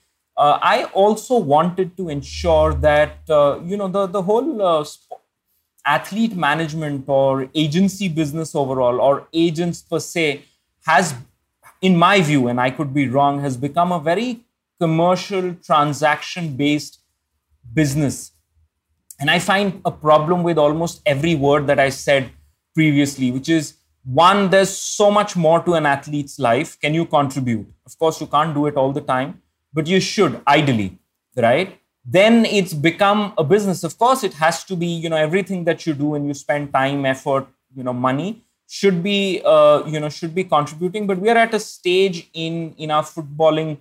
Uh, 0.40 0.58
I 0.62 0.84
also 0.94 1.36
wanted 1.36 1.98
to 1.98 2.08
ensure 2.08 2.72
that 2.72 3.18
uh, 3.28 3.60
you 3.62 3.76
know 3.76 3.88
the 3.88 4.06
the 4.06 4.22
whole 4.22 4.86
athlete 5.94 6.36
management 6.44 7.04
or 7.06 7.50
agency 7.54 8.08
business 8.08 8.54
overall 8.54 9.02
or 9.08 9.26
agents 9.34 9.82
per 9.82 10.00
se 10.04 10.44
has 10.86 11.12
in 11.88 11.98
my 12.04 12.20
view 12.28 12.48
and 12.52 12.62
i 12.66 12.70
could 12.78 12.94
be 12.94 13.04
wrong 13.16 13.40
has 13.40 13.58
become 13.66 13.92
a 13.96 13.98
very 14.08 14.28
commercial 14.78 15.54
transaction 15.68 16.56
based 16.56 16.98
business. 17.80 18.32
And 19.18 19.30
i 19.30 19.38
find 19.38 19.82
a 19.84 19.94
problem 20.06 20.42
with 20.48 20.62
almost 20.64 21.02
every 21.16 21.34
word 21.34 21.66
that 21.66 21.84
i 21.86 21.90
said 21.98 22.32
previously 22.80 23.30
which 23.36 23.52
is 23.58 23.74
one 24.22 24.42
there's 24.56 24.74
so 24.76 25.10
much 25.20 25.36
more 25.36 25.62
to 25.68 25.74
an 25.74 25.84
athlete's 25.84 26.38
life. 26.38 26.80
Can 26.80 26.94
you 26.94 27.04
contribute? 27.04 27.66
Of 27.84 27.98
course 27.98 28.20
you 28.22 28.26
can't 28.26 28.54
do 28.54 28.66
it 28.72 28.76
all 28.76 28.92
the 28.92 29.06
time 29.12 29.40
but 29.72 29.86
you 29.86 30.00
should 30.00 30.40
ideally 30.46 30.98
right? 31.36 31.78
Then 32.04 32.44
it's 32.44 32.72
become 32.72 33.34
a 33.36 33.44
business. 33.44 33.84
Of 33.84 33.98
course 33.98 34.24
it 34.24 34.34
has 34.34 34.64
to 34.64 34.76
be 34.76 34.86
you 34.86 35.08
know 35.08 35.16
everything 35.16 35.64
that 35.64 35.86
you 35.86 35.94
do 35.94 36.14
and 36.14 36.26
you 36.26 36.34
spend 36.34 36.72
time 36.72 37.04
effort 37.04 37.46
you 37.74 37.82
know 37.84 37.92
money 37.92 38.42
should 38.66 39.02
be 39.02 39.42
uh, 39.44 39.82
you 39.86 40.00
know 40.00 40.08
should 40.08 40.34
be 40.34 40.44
contributing. 40.44 41.06
But 41.06 41.18
we 41.18 41.28
are 41.28 41.36
at 41.36 41.54
a 41.54 41.60
stage 41.60 42.28
in 42.32 42.74
in 42.78 42.90
our 42.90 43.02
footballing 43.02 43.78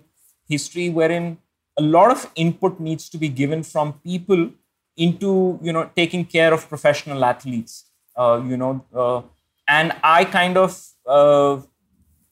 history 0.48 0.90
wherein 0.90 1.38
a 1.78 1.82
lot 1.82 2.10
of 2.10 2.30
input 2.34 2.78
needs 2.78 3.08
to 3.08 3.18
be 3.18 3.28
given 3.28 3.62
from 3.62 3.94
people 4.04 4.50
into 4.96 5.58
you 5.62 5.72
know 5.72 5.90
taking 5.96 6.24
care 6.24 6.52
of 6.52 6.68
professional 6.68 7.24
athletes 7.24 7.84
uh, 8.16 8.42
you 8.44 8.56
know 8.56 8.84
uh, 8.94 9.22
and 9.66 9.94
I 10.02 10.24
kind 10.24 10.58
of 10.58 10.84
uh, 11.06 11.60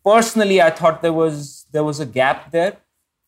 personally 0.05 0.61
I 0.61 0.71
thought 0.71 1.01
there 1.01 1.13
was 1.13 1.67
there 1.73 1.85
was 1.85 2.01
a 2.01 2.07
gap 2.07 2.51
there. 2.53 2.77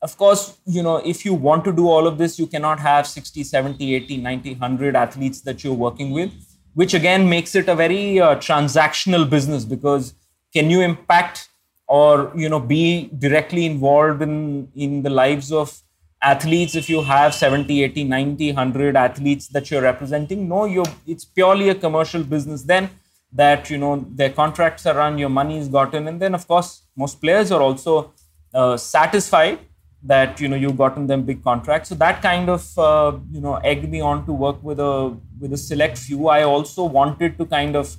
Of 0.02 0.16
course, 0.16 0.56
you 0.64 0.82
know, 0.82 0.96
if 0.96 1.26
you 1.26 1.34
want 1.34 1.64
to 1.64 1.72
do 1.72 1.86
all 1.86 2.06
of 2.06 2.16
this, 2.16 2.38
you 2.38 2.46
cannot 2.46 2.80
have 2.80 3.06
60, 3.06 3.44
70, 3.44 3.94
80, 3.94 4.16
90, 4.16 4.50
100 4.52 4.96
athletes 4.96 5.42
that 5.42 5.62
you're 5.62 5.74
working 5.74 6.10
with, 6.10 6.32
which 6.74 6.94
again 6.94 7.28
makes 7.28 7.54
it 7.54 7.68
a 7.68 7.74
very 7.74 8.18
uh, 8.18 8.36
transactional 8.36 9.28
business 9.28 9.64
because 9.64 10.14
can 10.54 10.70
you 10.70 10.80
impact 10.80 11.48
or 11.86 12.32
you 12.34 12.48
know 12.48 12.60
be 12.60 13.10
directly 13.18 13.66
involved 13.66 14.22
in 14.22 14.68
in 14.74 15.02
the 15.02 15.10
lives 15.10 15.52
of 15.52 15.82
athletes 16.22 16.74
if 16.74 16.88
you 16.88 17.02
have 17.02 17.34
70 17.34 17.82
80 17.82 18.04
90 18.04 18.52
100 18.52 18.96
athletes 18.96 19.48
that 19.48 19.70
you're 19.70 19.82
representing? 19.82 20.48
No 20.48 20.64
you 20.64 20.84
it's 21.06 21.24
purely 21.24 21.68
a 21.68 21.74
commercial 21.74 22.22
business 22.22 22.62
then 22.62 22.90
that 23.32 23.68
you 23.68 23.76
know 23.76 24.06
their 24.10 24.30
contracts 24.30 24.86
are 24.86 24.94
run, 24.94 25.18
your 25.18 25.28
money 25.28 25.58
is 25.58 25.68
gotten, 25.68 26.08
and 26.08 26.20
then 26.20 26.34
of 26.34 26.48
course 26.48 26.82
most 26.96 27.20
players 27.20 27.52
are 27.52 27.60
also 27.60 28.12
uh, 28.54 28.76
satisfied 28.76 29.58
that 30.02 30.40
you 30.40 30.48
know 30.48 30.56
you've 30.56 30.76
gotten 30.76 31.06
them 31.06 31.22
big 31.22 31.42
contracts. 31.42 31.88
So 31.88 31.94
that 31.96 32.22
kind 32.22 32.48
of 32.48 32.78
uh, 32.78 33.18
you 33.30 33.40
know 33.40 33.56
egged 33.56 33.88
me 33.88 34.00
on 34.00 34.24
to 34.26 34.32
work 34.32 34.62
with 34.62 34.80
a 34.80 35.16
with 35.38 35.52
a 35.52 35.56
select 35.56 35.98
few. 35.98 36.28
I 36.28 36.42
also 36.42 36.84
wanted 36.84 37.38
to 37.38 37.46
kind 37.46 37.76
of 37.76 37.96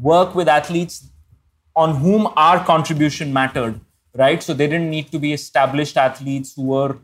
work 0.00 0.34
with 0.34 0.48
athletes 0.48 1.10
on 1.74 1.96
whom 1.96 2.28
our 2.36 2.64
contribution 2.64 3.32
mattered, 3.32 3.80
right? 4.14 4.42
So 4.42 4.54
they 4.54 4.66
didn't 4.66 4.90
need 4.90 5.12
to 5.12 5.18
be 5.18 5.32
established 5.32 5.96
athletes 5.96 6.54
who 6.54 6.66
were 6.66 6.98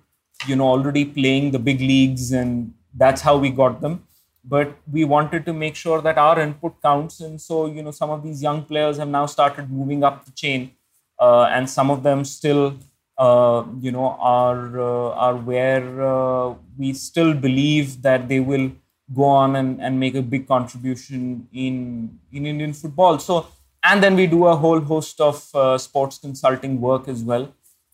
you 0.47 0.57
know 0.57 0.67
already 0.67 1.05
playing 1.05 1.53
the 1.53 1.59
big 1.59 1.81
leagues, 1.81 2.33
and 2.33 2.75
that's 2.95 3.21
how 3.21 3.37
we 3.37 3.51
got 3.51 3.81
them 3.81 4.03
but 4.45 4.77
we 4.93 5.05
wanted 5.05 5.47
to 5.47 5.53
make 5.53 5.75
sure 5.75 6.03
that 6.03 6.19
our 6.19 6.39
input 6.39 6.81
counts 6.83 7.21
and 7.21 7.41
so 7.41 7.67
you 7.67 7.83
know 7.83 7.91
some 7.91 8.11
of 8.11 8.23
these 8.23 8.43
young 8.43 8.63
players 8.63 8.99
have 8.99 9.09
now 9.09 9.27
started 9.27 9.71
moving 9.71 10.05
up 10.05 10.25
the 10.25 10.31
chain 10.33 10.71
uh, 11.19 11.45
and 11.45 11.69
some 11.69 11.91
of 11.91 12.03
them 12.03 12.25
still 12.25 12.77
uh, 13.19 13.65
you 13.81 13.93
know 13.93 14.17
are 14.19 14.81
uh, 14.81 15.11
are 15.15 15.37
where 15.37 16.03
uh, 16.03 16.55
we 16.77 16.93
still 16.93 17.35
believe 17.35 18.03
that 18.03 18.29
they 18.29 18.41
will 18.41 18.73
go 19.15 19.25
on 19.25 19.57
and, 19.57 19.81
and 19.81 20.01
make 20.01 20.15
a 20.15 20.23
big 20.23 20.49
contribution 20.49 21.47
in 21.53 22.19
in 22.33 22.47
Indian 22.47 22.73
football. 22.73 23.19
So 23.19 23.47
and 23.83 24.03
then 24.03 24.17
we 24.17 24.27
do 24.27 24.47
a 24.47 24.57
whole 24.57 24.81
host 24.81 25.21
of 25.21 25.55
uh, 25.55 25.79
sports 25.79 26.19
consulting 26.19 26.81
work 26.81 27.09
as 27.09 27.23
well. 27.23 27.53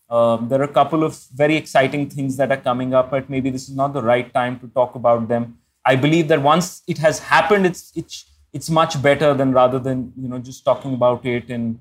Um, 0.09 0.49
there 0.49 0.59
are 0.59 0.63
a 0.63 0.75
couple 0.79 1.03
of 1.03 1.17
very 1.33 1.55
exciting 1.55 2.09
things 2.09 2.35
that 2.37 2.51
are 2.51 2.57
coming 2.57 2.93
up 2.93 3.11
but 3.11 3.29
maybe 3.29 3.49
this 3.49 3.69
is 3.69 3.75
not 3.75 3.93
the 3.93 4.01
right 4.01 4.33
time 4.33 4.59
to 4.59 4.67
talk 4.67 4.95
about 4.95 5.27
them. 5.27 5.57
I 5.85 5.95
believe 5.95 6.27
that 6.27 6.41
once 6.41 6.83
it 6.87 6.97
has 6.99 7.19
happened, 7.19 7.65
it's 7.65 7.91
it's 7.95 8.25
it's 8.53 8.69
much 8.69 9.01
better 9.01 9.33
than 9.33 9.51
rather 9.51 9.79
than 9.79 10.13
you 10.17 10.27
know 10.27 10.39
just 10.39 10.65
talking 10.65 10.93
about 10.93 11.25
it 11.25 11.49
and 11.49 11.79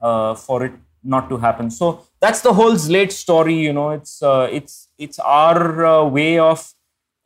uh, 0.00 0.34
for 0.34 0.64
it 0.64 0.72
not 1.04 1.28
to 1.28 1.36
happen. 1.36 1.70
So 1.70 2.04
that's 2.20 2.40
the 2.40 2.52
whole 2.52 2.76
Slate 2.78 3.12
story. 3.12 3.54
You 3.54 3.72
know, 3.72 3.90
it's 3.90 4.22
uh, 4.22 4.48
it's 4.50 4.88
it's 4.98 5.18
our 5.18 5.86
uh, 5.86 6.04
way 6.18 6.38
of 6.38 6.70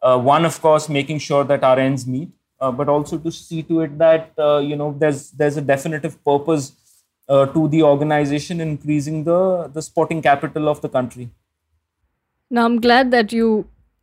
Uh, 0.07 0.19
one, 0.25 0.45
of 0.47 0.57
course, 0.65 0.85
making 0.95 1.19
sure 1.19 1.45
that 1.51 1.63
our 1.69 1.79
ends 1.85 2.03
meet, 2.15 2.29
uh, 2.61 2.71
but 2.81 2.89
also 2.95 3.17
to 3.23 3.31
see 3.37 3.63
to 3.69 3.81
it 3.85 3.95
that 4.03 4.27
uh, 4.47 4.59
you 4.71 4.77
know 4.81 4.89
there's 5.01 5.23
there's 5.39 5.57
a 5.57 5.65
definitive 5.71 6.15
purpose 6.29 6.67
uh, 7.33 7.45
to 7.55 7.63
the 7.73 7.81
organization 7.83 8.61
increasing 8.67 9.25
the 9.29 9.39
the 9.77 9.83
sporting 9.87 10.21
capital 10.27 10.69
of 10.75 10.83
the 10.85 10.91
country. 10.99 11.27
Now, 12.51 12.67
I'm 12.69 12.79
glad 12.87 13.11
that 13.17 13.33
you 13.39 13.49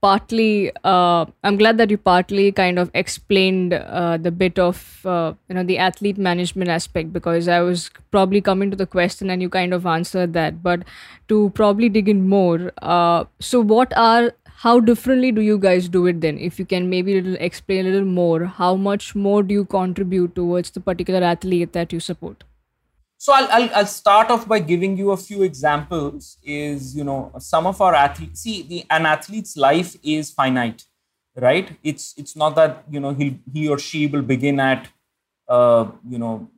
partly 0.03 0.69
uh, 0.83 1.25
i'm 1.43 1.57
glad 1.57 1.77
that 1.77 1.89
you 1.89 1.97
partly 1.97 2.51
kind 2.51 2.77
of 2.77 2.91
explained 2.93 3.73
uh, 3.73 4.17
the 4.17 4.31
bit 4.31 4.59
of 4.59 5.05
uh, 5.05 5.33
you 5.47 5.55
know 5.55 5.63
the 5.63 5.77
athlete 5.77 6.17
management 6.17 6.69
aspect 6.69 7.13
because 7.13 7.47
i 7.47 7.59
was 7.61 7.89
probably 8.15 8.41
coming 8.49 8.69
to 8.75 8.79
the 8.83 8.89
question 8.95 9.33
and 9.35 9.41
you 9.41 9.49
kind 9.49 9.73
of 9.73 9.85
answered 9.85 10.33
that. 10.33 10.61
But 10.61 10.83
to 11.29 11.49
probably 11.55 11.89
dig 11.89 12.09
in 12.09 12.27
more 12.29 12.71
uh, 12.81 13.25
so 13.39 13.61
what 13.61 13.97
are 13.97 14.33
how 14.63 14.79
differently 14.79 15.31
do 15.31 15.41
you 15.41 15.57
guys 15.57 15.89
do 15.89 16.05
it 16.05 16.21
then? 16.21 16.37
If 16.37 16.57
you 16.57 16.65
can 16.65 16.89
maybe 16.89 17.17
explain 17.47 17.85
a 17.85 17.89
little 17.89 18.07
more 18.07 18.45
how 18.45 18.75
much 18.75 19.13
more 19.13 19.43
do 19.43 19.53
you 19.53 19.65
contribute 19.65 20.35
towards 20.35 20.71
the 20.71 20.79
particular 20.79 21.23
athlete 21.31 21.73
that 21.73 21.91
you 21.91 21.99
support 21.99 22.43
so 23.23 23.33
I'll, 23.33 23.49
I'll, 23.57 23.69
I'll, 23.75 23.86
start 23.86 24.31
off 24.36 24.47
by 24.47 24.59
giving 24.59 24.97
you 24.97 25.12
a 25.12 25.17
few 25.17 25.43
examples 25.43 26.38
is 26.43 26.95
you 26.95 27.05
know 27.09 27.19
some 27.39 27.67
of 27.71 27.79
our 27.81 27.95
athletes 28.05 28.41
see 28.41 28.63
the 28.71 28.79
an 28.89 29.05
athlete's 29.05 29.55
life 29.55 29.95
is 30.03 30.31
finite 30.39 30.83
right? 31.36 31.77
It's 31.83 32.13
it's 32.17 32.36
not 32.36 32.55
that 32.55 32.83
you 32.89 32.99
know 32.99 33.13
he 33.13 33.39
he 33.51 33.67
or 33.67 33.79
she 33.79 34.07
will 34.07 34.21
begin 34.21 34.59
at 34.59 34.88
uh, 35.47 35.88
you 36.07 36.17
know 36.17 36.49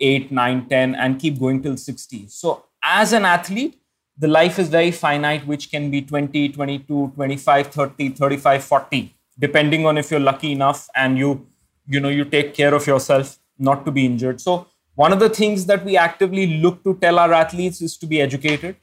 8 0.00 0.30
9 0.30 0.68
10 0.68 0.94
and 0.94 1.18
keep 1.18 1.38
going 1.38 1.60
till 1.62 1.76
60 1.76 2.26
so 2.28 2.64
as 2.82 3.12
an 3.12 3.24
athlete 3.24 3.80
the 4.16 4.28
life 4.28 4.58
is 4.58 4.68
very 4.68 4.92
finite 4.92 5.46
which 5.46 5.70
can 5.70 5.90
be 5.90 6.02
20 6.02 6.50
22 6.50 7.12
25 7.16 7.66
30 7.66 8.08
35 8.10 8.64
40 8.64 9.14
depending 9.38 9.86
on 9.86 9.98
if 9.98 10.12
you're 10.12 10.20
lucky 10.20 10.52
enough 10.52 10.88
and 10.94 11.18
you 11.18 11.46
you 11.86 11.98
know 11.98 12.08
you 12.08 12.24
take 12.24 12.54
care 12.54 12.74
of 12.74 12.86
yourself 12.86 13.38
not 13.58 13.84
to 13.84 13.90
be 13.90 14.06
injured. 14.06 14.40
So 14.40 14.66
one 14.98 15.12
of 15.12 15.20
the 15.20 15.28
things 15.28 15.64
that 15.66 15.84
we 15.84 15.96
actively 15.96 16.44
look 16.62 16.82
to 16.82 16.92
tell 17.00 17.20
our 17.20 17.32
athletes 17.32 17.80
is 17.80 17.96
to 17.98 18.06
be 18.12 18.20
educated, 18.20 18.74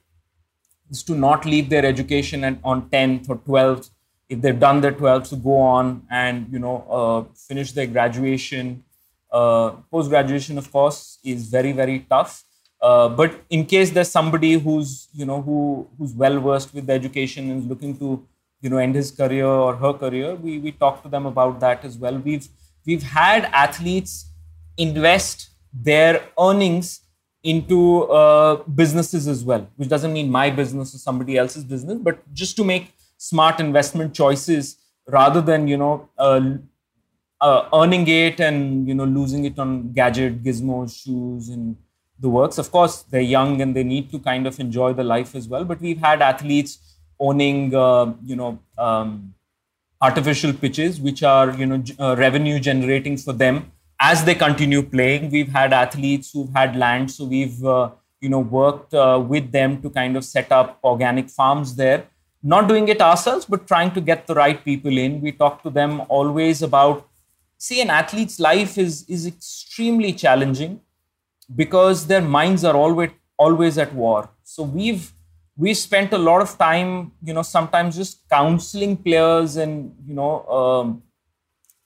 is 0.90 1.04
to 1.04 1.14
not 1.14 1.46
leave 1.46 1.70
their 1.70 1.86
education 1.86 2.46
at, 2.46 2.58
on 2.64 2.84
10th 2.90 3.30
or 3.30 3.38
12th. 3.40 3.90
If 4.30 4.42
they've 4.42 4.58
done 4.58 4.80
their 4.80 4.94
12th, 4.94 5.28
to 5.32 5.36
go 5.36 5.58
on 5.58 6.08
and 6.10 6.48
you 6.54 6.60
know 6.60 6.76
uh, 6.98 7.34
finish 7.48 7.74
their 7.74 7.88
graduation. 7.88 8.86
Uh, 9.30 9.72
Post 9.92 10.10
graduation, 10.10 10.58
of 10.58 10.72
course, 10.72 11.20
is 11.22 11.50
very 11.56 11.74
very 11.74 11.98
tough. 12.10 12.44
Uh, 12.82 13.10
but 13.10 13.36
in 13.50 13.66
case 13.66 13.90
there's 13.90 14.12
somebody 14.20 14.54
who's 14.54 15.10
you 15.14 15.26
know 15.26 15.42
who 15.42 15.58
who's 15.98 16.14
well 16.14 16.40
versed 16.40 16.74
with 16.74 16.88
the 16.88 16.94
education 16.94 17.50
and 17.52 17.64
is 17.64 17.68
looking 17.74 17.98
to 17.98 18.14
you 18.62 18.70
know 18.70 18.78
end 18.78 18.96
his 18.96 19.12
career 19.12 19.52
or 19.66 19.76
her 19.76 19.92
career, 19.92 20.34
we 20.36 20.60
we 20.60 20.72
talk 20.72 21.04
to 21.04 21.10
them 21.10 21.26
about 21.26 21.60
that 21.66 21.84
as 21.84 21.98
well. 21.98 22.18
We've 22.30 22.48
we've 22.86 23.04
had 23.04 23.50
athletes 23.66 24.16
invest 24.78 25.50
their 25.82 26.22
earnings 26.40 27.02
into 27.44 28.04
uh, 28.06 28.56
businesses 28.64 29.28
as 29.28 29.44
well, 29.44 29.70
which 29.76 29.88
doesn't 29.88 30.12
mean 30.12 30.32
my 30.32 30.50
business 30.50 30.96
or 30.96 30.98
somebody 30.98 31.38
else's 31.38 31.64
business, 31.64 32.00
but 32.02 32.34
just 32.34 32.56
to 32.56 32.64
make 32.64 32.94
smart 33.18 33.60
investment 33.60 34.14
choices 34.14 34.78
rather 35.08 35.42
than 35.42 35.68
you 35.68 35.78
know 35.78 36.10
uh, 36.18 36.42
uh, 37.42 37.70
earning 37.74 38.08
it 38.08 38.40
and 38.40 38.88
you 38.88 38.96
know 38.96 39.06
losing 39.06 39.46
it 39.46 39.60
on 39.60 39.92
gadget, 39.94 40.44
gizmos, 40.44 41.04
shoes, 41.04 41.50
and 41.50 41.76
the 42.20 42.30
works. 42.30 42.58
Of 42.58 42.72
course, 42.72 43.04
they're 43.04 43.22
young 43.22 43.62
and 43.62 43.76
they 43.76 43.84
need 43.84 44.10
to 44.12 44.20
kind 44.20 44.48
of 44.48 44.60
enjoy 44.60 44.94
the 44.94 45.04
life 45.04 45.36
as 45.36 45.48
well. 45.48 45.66
But 45.66 45.82
we've 45.82 46.00
had 46.00 46.22
athletes 46.22 46.80
owning 47.20 47.76
uh, 47.76 48.14
you 48.26 48.36
know 48.36 48.60
um, 48.80 49.36
artificial 50.02 50.54
pitches, 50.54 51.00
which 51.00 51.22
are 51.22 51.52
you 51.52 51.68
know 51.68 51.84
uh, 52.00 52.16
revenue 52.18 52.60
generating 52.60 53.18
for 53.18 53.34
them 53.34 53.72
as 54.00 54.24
they 54.26 54.36
continue 54.36 54.82
playing, 54.82 55.30
we've 55.30 55.52
had 55.52 55.74
athletes 55.74 56.32
who've 56.32 56.54
had 56.54 56.76
land, 56.76 57.12
so 57.12 57.26
we've 57.26 57.64
uh, 57.64 57.92
you 58.20 58.30
know 58.30 58.40
worked 58.40 58.94
uh, 58.94 59.24
with 59.26 59.52
them 59.52 59.82
to 59.82 59.90
kind 59.90 60.18
of 60.18 60.26
set 60.26 60.52
up 60.52 60.80
organic 60.84 61.30
farms 61.30 61.76
there. 61.76 62.06
Not 62.44 62.68
doing 62.68 62.88
it 62.90 63.02
ourselves, 63.02 63.46
but 63.46 63.68
trying 63.68 63.92
to 63.92 64.02
get 64.02 64.28
the 64.28 64.36
right 64.36 64.64
people 64.64 64.98
in. 64.98 65.22
We 65.22 65.32
talk 65.32 65.64
to 65.64 65.70
them 65.70 66.04
always 66.10 66.62
about. 66.62 67.08
See, 67.58 67.82
an 67.82 67.90
athlete's 67.90 68.40
life 68.40 68.78
is 68.78 69.06
is 69.08 69.26
extremely 69.26 70.14
challenging 70.14 70.82
because 71.56 72.08
their 72.08 72.22
minds 72.22 72.64
are 72.64 72.76
always 72.76 73.12
always 73.38 73.78
at 73.78 73.94
war. 73.94 74.30
So 74.44 74.64
we've 74.64 75.12
we 75.58 75.74
spent 75.74 76.12
a 76.12 76.18
lot 76.18 76.42
of 76.42 76.58
time, 76.58 77.14
you 77.24 77.34
know, 77.34 77.42
sometimes 77.42 77.96
just 77.96 78.28
counseling 78.30 78.98
players 78.98 79.56
and 79.56 79.96
you 80.06 80.14
know 80.14 80.46
um, 80.48 81.04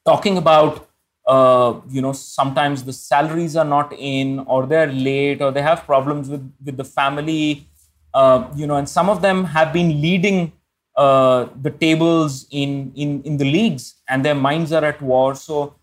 talking 0.05 0.37
about 0.37 0.88
uh, 1.33 1.79
you 1.95 2.01
know 2.01 2.13
sometimes 2.13 2.83
the 2.83 2.93
salaries 2.93 3.55
are 3.55 3.69
not 3.77 3.93
in 3.93 4.39
or 4.53 4.65
they're 4.65 4.93
late 5.09 5.41
or 5.41 5.51
they 5.51 5.61
have 5.61 5.83
problems 5.85 6.29
with 6.29 6.45
with 6.65 6.77
the 6.77 6.87
family 6.99 7.67
uh, 8.13 8.39
you 8.55 8.67
know 8.67 8.77
and 8.81 8.89
some 8.97 9.09
of 9.09 9.21
them 9.21 9.43
have 9.57 9.71
been 9.79 10.01
leading 10.01 10.51
uh, 10.99 11.47
the 11.61 11.71
tables 11.71 12.45
in 12.51 12.91
in 12.93 13.21
in 13.23 13.37
the 13.37 13.45
leagues 13.45 13.95
and 14.09 14.25
their 14.25 14.35
minds 14.35 14.73
are 14.73 14.83
at 14.83 15.01
war. 15.01 15.33
So 15.33 15.75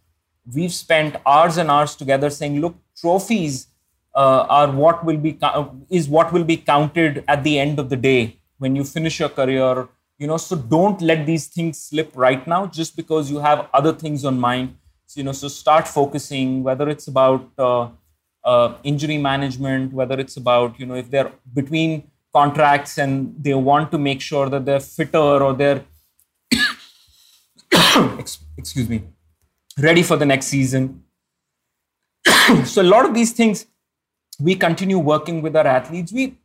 we've 0.55 0.73
spent 0.73 1.17
hours 1.25 1.57
and 1.57 1.71
hours 1.71 1.97
together 1.97 2.29
saying 2.29 2.61
look 2.61 2.75
trophies 3.01 3.69
uh, 4.15 4.45
are 4.49 4.71
what 4.71 5.05
will 5.07 5.17
be 5.17 5.39
is 5.89 6.09
what 6.09 6.33
will 6.35 6.45
be 6.45 6.59
counted 6.59 7.25
at 7.29 7.45
the 7.45 7.59
end 7.59 7.79
of 7.79 7.89
the 7.89 7.97
day 7.97 8.39
when 8.59 8.77
you 8.77 8.85
finish 8.85 9.19
your 9.21 9.31
career 9.31 9.89
you 10.19 10.27
know. 10.27 10.37
So 10.37 10.57
don't 10.57 11.01
let 11.01 11.25
these 11.25 11.47
things 11.47 11.79
slip 11.79 12.11
right 12.15 12.47
now 12.47 12.67
just 12.67 12.97
because 12.97 13.31
you 13.31 13.39
have 13.39 13.69
other 13.73 13.93
things 13.93 14.25
on 14.25 14.39
mind 14.39 14.77
you 15.15 15.23
know, 15.23 15.33
so 15.33 15.49
start 15.49 15.87
focusing 15.87 16.63
whether 16.63 16.89
it's 16.89 17.07
about 17.07 17.49
uh, 17.59 17.89
uh, 18.45 18.75
injury 18.83 19.19
management, 19.19 19.93
whether 19.93 20.19
it's 20.19 20.37
about 20.37 20.79
you 20.81 20.87
know 20.87 20.95
if 20.95 21.11
they're 21.11 21.33
between 21.55 22.11
contracts 22.33 22.99
and 22.99 23.35
they 23.41 23.55
want 23.55 23.91
to 23.91 23.99
make 23.99 24.21
sure 24.21 24.49
that 24.49 24.65
they're 24.65 24.81
fitter 24.81 25.19
or 25.19 25.55
they're 25.55 25.85
excuse 28.59 28.89
me 28.89 29.03
ready 29.79 30.03
for 30.03 30.17
the 30.17 30.27
next 30.27 30.47
season. 30.47 31.03
so 32.65 32.83
a 32.83 32.89
lot 32.95 33.05
of 33.05 33.15
these 33.15 33.33
things 33.33 33.67
we 34.41 34.55
continue 34.55 34.99
working 34.99 35.43
with 35.43 35.57
our 35.57 35.67
athletes. 35.67 36.13
We 36.13 36.39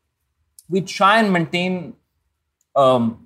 we 0.70 0.82
try 0.82 1.20
and 1.20 1.34
maintain 1.34 1.94
um, 2.76 3.21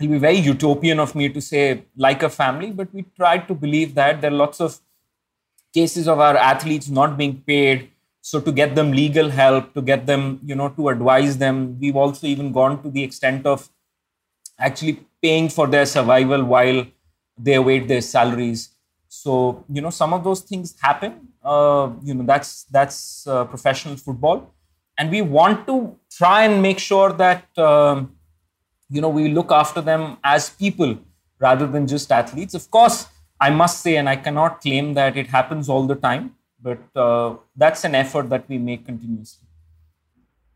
it'll 0.00 0.12
be 0.12 0.18
very 0.18 0.36
utopian 0.38 1.00
of 1.00 1.14
me 1.14 1.28
to 1.28 1.40
say 1.40 1.84
like 1.96 2.22
a 2.22 2.30
family, 2.30 2.70
but 2.70 2.92
we 2.92 3.02
try 3.16 3.38
to 3.38 3.54
believe 3.54 3.94
that 3.94 4.20
there 4.20 4.30
are 4.30 4.34
lots 4.34 4.60
of 4.60 4.78
cases 5.74 6.08
of 6.08 6.20
our 6.20 6.36
athletes 6.36 6.88
not 6.88 7.16
being 7.16 7.42
paid. 7.46 7.90
So 8.20 8.40
to 8.40 8.52
get 8.52 8.74
them 8.74 8.92
legal 8.92 9.30
help, 9.30 9.74
to 9.74 9.82
get 9.82 10.06
them, 10.06 10.40
you 10.44 10.54
know, 10.54 10.68
to 10.70 10.88
advise 10.88 11.38
them, 11.38 11.78
we've 11.80 11.96
also 11.96 12.26
even 12.26 12.52
gone 12.52 12.82
to 12.82 12.90
the 12.90 13.02
extent 13.02 13.46
of 13.46 13.68
actually 14.58 15.04
paying 15.22 15.48
for 15.48 15.66
their 15.66 15.86
survival 15.86 16.44
while 16.44 16.86
they 17.36 17.54
await 17.54 17.88
their 17.88 18.00
salaries. 18.00 18.70
So 19.08 19.64
you 19.72 19.80
know, 19.80 19.90
some 19.90 20.12
of 20.12 20.24
those 20.24 20.40
things 20.40 20.74
happen. 20.80 21.28
Uh, 21.42 21.90
you 22.02 22.14
know, 22.14 22.24
that's 22.24 22.64
that's 22.64 23.26
uh, 23.26 23.44
professional 23.46 23.96
football, 23.96 24.52
and 24.98 25.10
we 25.10 25.22
want 25.22 25.66
to 25.66 25.96
try 26.10 26.44
and 26.44 26.60
make 26.62 26.78
sure 26.78 27.12
that. 27.12 27.46
Um, 27.58 28.17
you 28.90 29.00
know 29.00 29.08
we 29.08 29.28
look 29.28 29.52
after 29.52 29.80
them 29.80 30.16
as 30.24 30.50
people 30.50 30.96
rather 31.38 31.66
than 31.66 31.86
just 31.86 32.10
athletes 32.12 32.54
of 32.54 32.70
course 32.70 33.06
i 33.40 33.50
must 33.50 33.80
say 33.80 33.96
and 33.96 34.08
i 34.08 34.16
cannot 34.16 34.60
claim 34.60 34.94
that 34.94 35.16
it 35.16 35.26
happens 35.26 35.68
all 35.68 35.86
the 35.86 35.94
time 35.94 36.34
but 36.60 36.80
uh, 36.96 37.34
that's 37.56 37.84
an 37.84 37.94
effort 37.94 38.28
that 38.28 38.48
we 38.48 38.58
make 38.58 38.84
continuously 38.86 39.46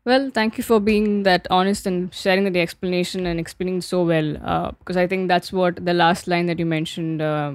well 0.05 0.29
thank 0.31 0.57
you 0.57 0.63
for 0.63 0.79
being 0.79 1.23
that 1.23 1.47
honest 1.49 1.85
and 1.85 2.13
sharing 2.13 2.51
the 2.51 2.59
explanation 2.59 3.25
and 3.25 3.39
explaining 3.39 3.79
so 3.81 4.03
well 4.03 4.35
uh, 4.43 4.71
because 4.79 4.97
i 4.97 5.07
think 5.07 5.27
that's 5.27 5.53
what 5.53 5.85
the 5.85 5.93
last 5.93 6.27
line 6.27 6.47
that 6.47 6.59
you 6.59 6.65
mentioned 6.65 7.21
uh, 7.21 7.53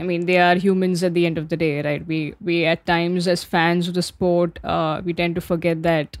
I 0.00 0.02
mean, 0.02 0.24
they 0.24 0.38
are 0.38 0.54
humans 0.54 1.02
at 1.04 1.12
the 1.12 1.26
end 1.26 1.36
of 1.36 1.50
the 1.50 1.58
day, 1.58 1.82
right? 1.82 2.04
We 2.06 2.34
we 2.40 2.64
at 2.64 2.86
times 2.86 3.28
as 3.28 3.44
fans 3.44 3.86
of 3.86 3.92
the 3.92 4.02
sport, 4.02 4.58
uh, 4.64 5.02
we 5.04 5.12
tend 5.12 5.34
to 5.34 5.42
forget 5.42 5.82
that 5.82 6.16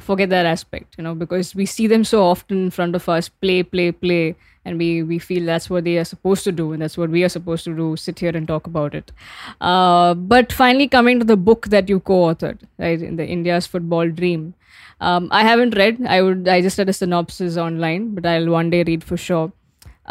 forget 0.00 0.30
that 0.30 0.46
aspect 0.46 0.94
you 0.98 1.04
know 1.04 1.14
because 1.14 1.54
we 1.54 1.66
see 1.66 1.86
them 1.86 2.04
so 2.04 2.24
often 2.24 2.64
in 2.64 2.70
front 2.70 2.94
of 2.94 3.08
us 3.08 3.28
play 3.28 3.62
play 3.62 3.90
play 3.92 4.34
and 4.66 4.78
we 4.82 4.88
we 5.10 5.18
feel 5.18 5.48
that's 5.50 5.70
what 5.70 5.84
they 5.88 5.96
are 6.02 6.08
supposed 6.12 6.44
to 6.44 6.52
do 6.60 6.66
and 6.72 6.82
that's 6.82 6.98
what 7.00 7.10
we 7.16 7.24
are 7.26 7.32
supposed 7.34 7.64
to 7.64 7.74
do 7.80 7.88
sit 8.04 8.18
here 8.18 8.36
and 8.36 8.48
talk 8.52 8.66
about 8.66 8.94
it. 9.00 9.12
Uh, 9.60 10.14
but 10.32 10.52
finally 10.52 10.88
coming 10.88 11.20
to 11.20 11.28
the 11.32 11.36
book 11.48 11.68
that 11.74 11.88
you 11.88 12.00
co-authored 12.00 12.64
right 12.78 13.02
in 13.10 13.16
the 13.16 13.26
india's 13.38 13.66
football 13.74 14.16
dream. 14.22 14.54
Um, 15.00 15.28
i 15.38 15.42
haven't 15.46 15.76
read 15.76 16.00
i 16.16 16.20
would 16.22 16.48
i 16.48 16.60
just 16.66 16.78
read 16.78 16.88
a 16.88 16.92
synopsis 16.98 17.56
online 17.64 18.14
but 18.14 18.26
i'll 18.26 18.50
one 18.58 18.70
day 18.70 18.82
read 18.92 19.04
for 19.12 19.16
sure. 19.16 19.52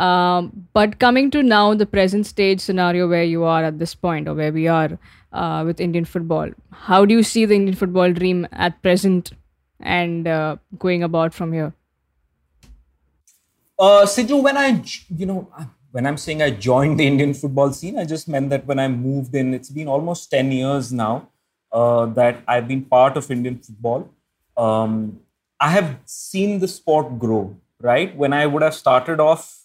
Um, 0.03 0.67
but 0.73 0.99
coming 0.99 1.31
to 1.31 1.41
now 1.41 1.73
the 1.73 1.85
present 1.85 2.25
stage 2.27 2.59
scenario 2.59 3.07
where 3.07 3.23
you 3.23 3.45
are 3.45 3.63
at 3.63 3.79
this 3.79 3.95
point 3.95 4.27
or 4.27 4.33
where 4.33 4.51
we 4.51 4.67
are 4.67 4.97
uh, 5.31 5.63
with 5.65 5.79
indian 5.85 6.05
football 6.05 6.49
how 6.87 7.05
do 7.05 7.17
you 7.17 7.23
see 7.23 7.45
the 7.45 7.55
indian 7.55 7.77
football 7.81 8.13
dream 8.17 8.47
at 8.51 8.81
present 8.81 9.31
and 9.79 10.27
uh, 10.27 10.57
going 10.79 11.03
about 11.03 11.33
from 11.33 11.53
here? 11.53 11.73
Uh, 13.77 14.05
Siju, 14.05 14.41
when 14.41 14.57
I, 14.57 14.81
you 15.09 15.25
know, 15.25 15.49
when 15.91 16.05
I'm 16.05 16.17
saying 16.17 16.41
I 16.41 16.49
joined 16.49 16.99
the 16.99 17.07
Indian 17.07 17.33
football 17.33 17.71
scene, 17.73 17.97
I 17.97 18.05
just 18.05 18.27
meant 18.27 18.49
that 18.49 18.65
when 18.65 18.79
I 18.79 18.87
moved 18.87 19.35
in, 19.35 19.53
it's 19.53 19.69
been 19.69 19.87
almost 19.87 20.31
10 20.31 20.51
years 20.51 20.91
now 20.91 21.29
uh, 21.71 22.05
that 22.07 22.43
I've 22.47 22.67
been 22.67 22.83
part 22.83 23.17
of 23.17 23.29
Indian 23.29 23.59
football. 23.59 24.09
Um, 24.57 25.19
I 25.59 25.69
have 25.71 25.97
seen 26.05 26.59
the 26.59 26.67
sport 26.67 27.19
grow, 27.19 27.55
right? 27.81 28.15
When 28.15 28.33
I 28.33 28.45
would 28.45 28.61
have 28.61 28.75
started 28.75 29.19
off, 29.19 29.61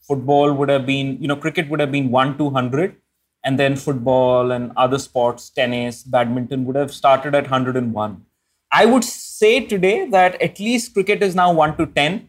football 0.00 0.52
would 0.52 0.68
have 0.68 0.86
been, 0.86 1.20
you 1.20 1.28
know, 1.28 1.36
cricket 1.36 1.68
would 1.68 1.80
have 1.80 1.92
been 1.92 2.10
1 2.10 2.38
200, 2.38 2.96
and 3.44 3.58
then 3.58 3.76
football 3.76 4.50
and 4.52 4.72
other 4.76 4.98
sports, 4.98 5.50
tennis, 5.50 6.02
badminton 6.02 6.64
would 6.64 6.76
have 6.76 6.92
started 6.92 7.34
at 7.34 7.44
101. 7.44 8.24
I 8.70 8.84
would 8.84 9.04
say 9.04 9.64
today 9.64 10.08
that 10.10 10.40
at 10.42 10.60
least 10.60 10.92
cricket 10.92 11.22
is 11.22 11.34
now 11.34 11.52
1 11.52 11.76
to 11.78 11.86
10, 11.86 12.28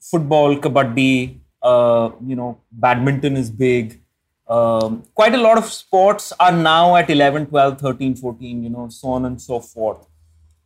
football, 0.00 0.56
kabaddi, 0.56 1.38
uh, 1.62 2.10
you 2.26 2.36
know, 2.36 2.60
badminton 2.72 3.36
is 3.36 3.50
big. 3.50 4.00
Um, 4.48 5.04
quite 5.14 5.34
a 5.34 5.38
lot 5.38 5.58
of 5.58 5.66
sports 5.66 6.32
are 6.40 6.52
now 6.52 6.96
at 6.96 7.10
11, 7.10 7.46
12, 7.46 7.78
13, 7.78 8.16
14, 8.16 8.62
you 8.62 8.70
know, 8.70 8.88
so 8.88 9.08
on 9.08 9.26
and 9.26 9.40
so 9.40 9.60
forth. 9.60 10.06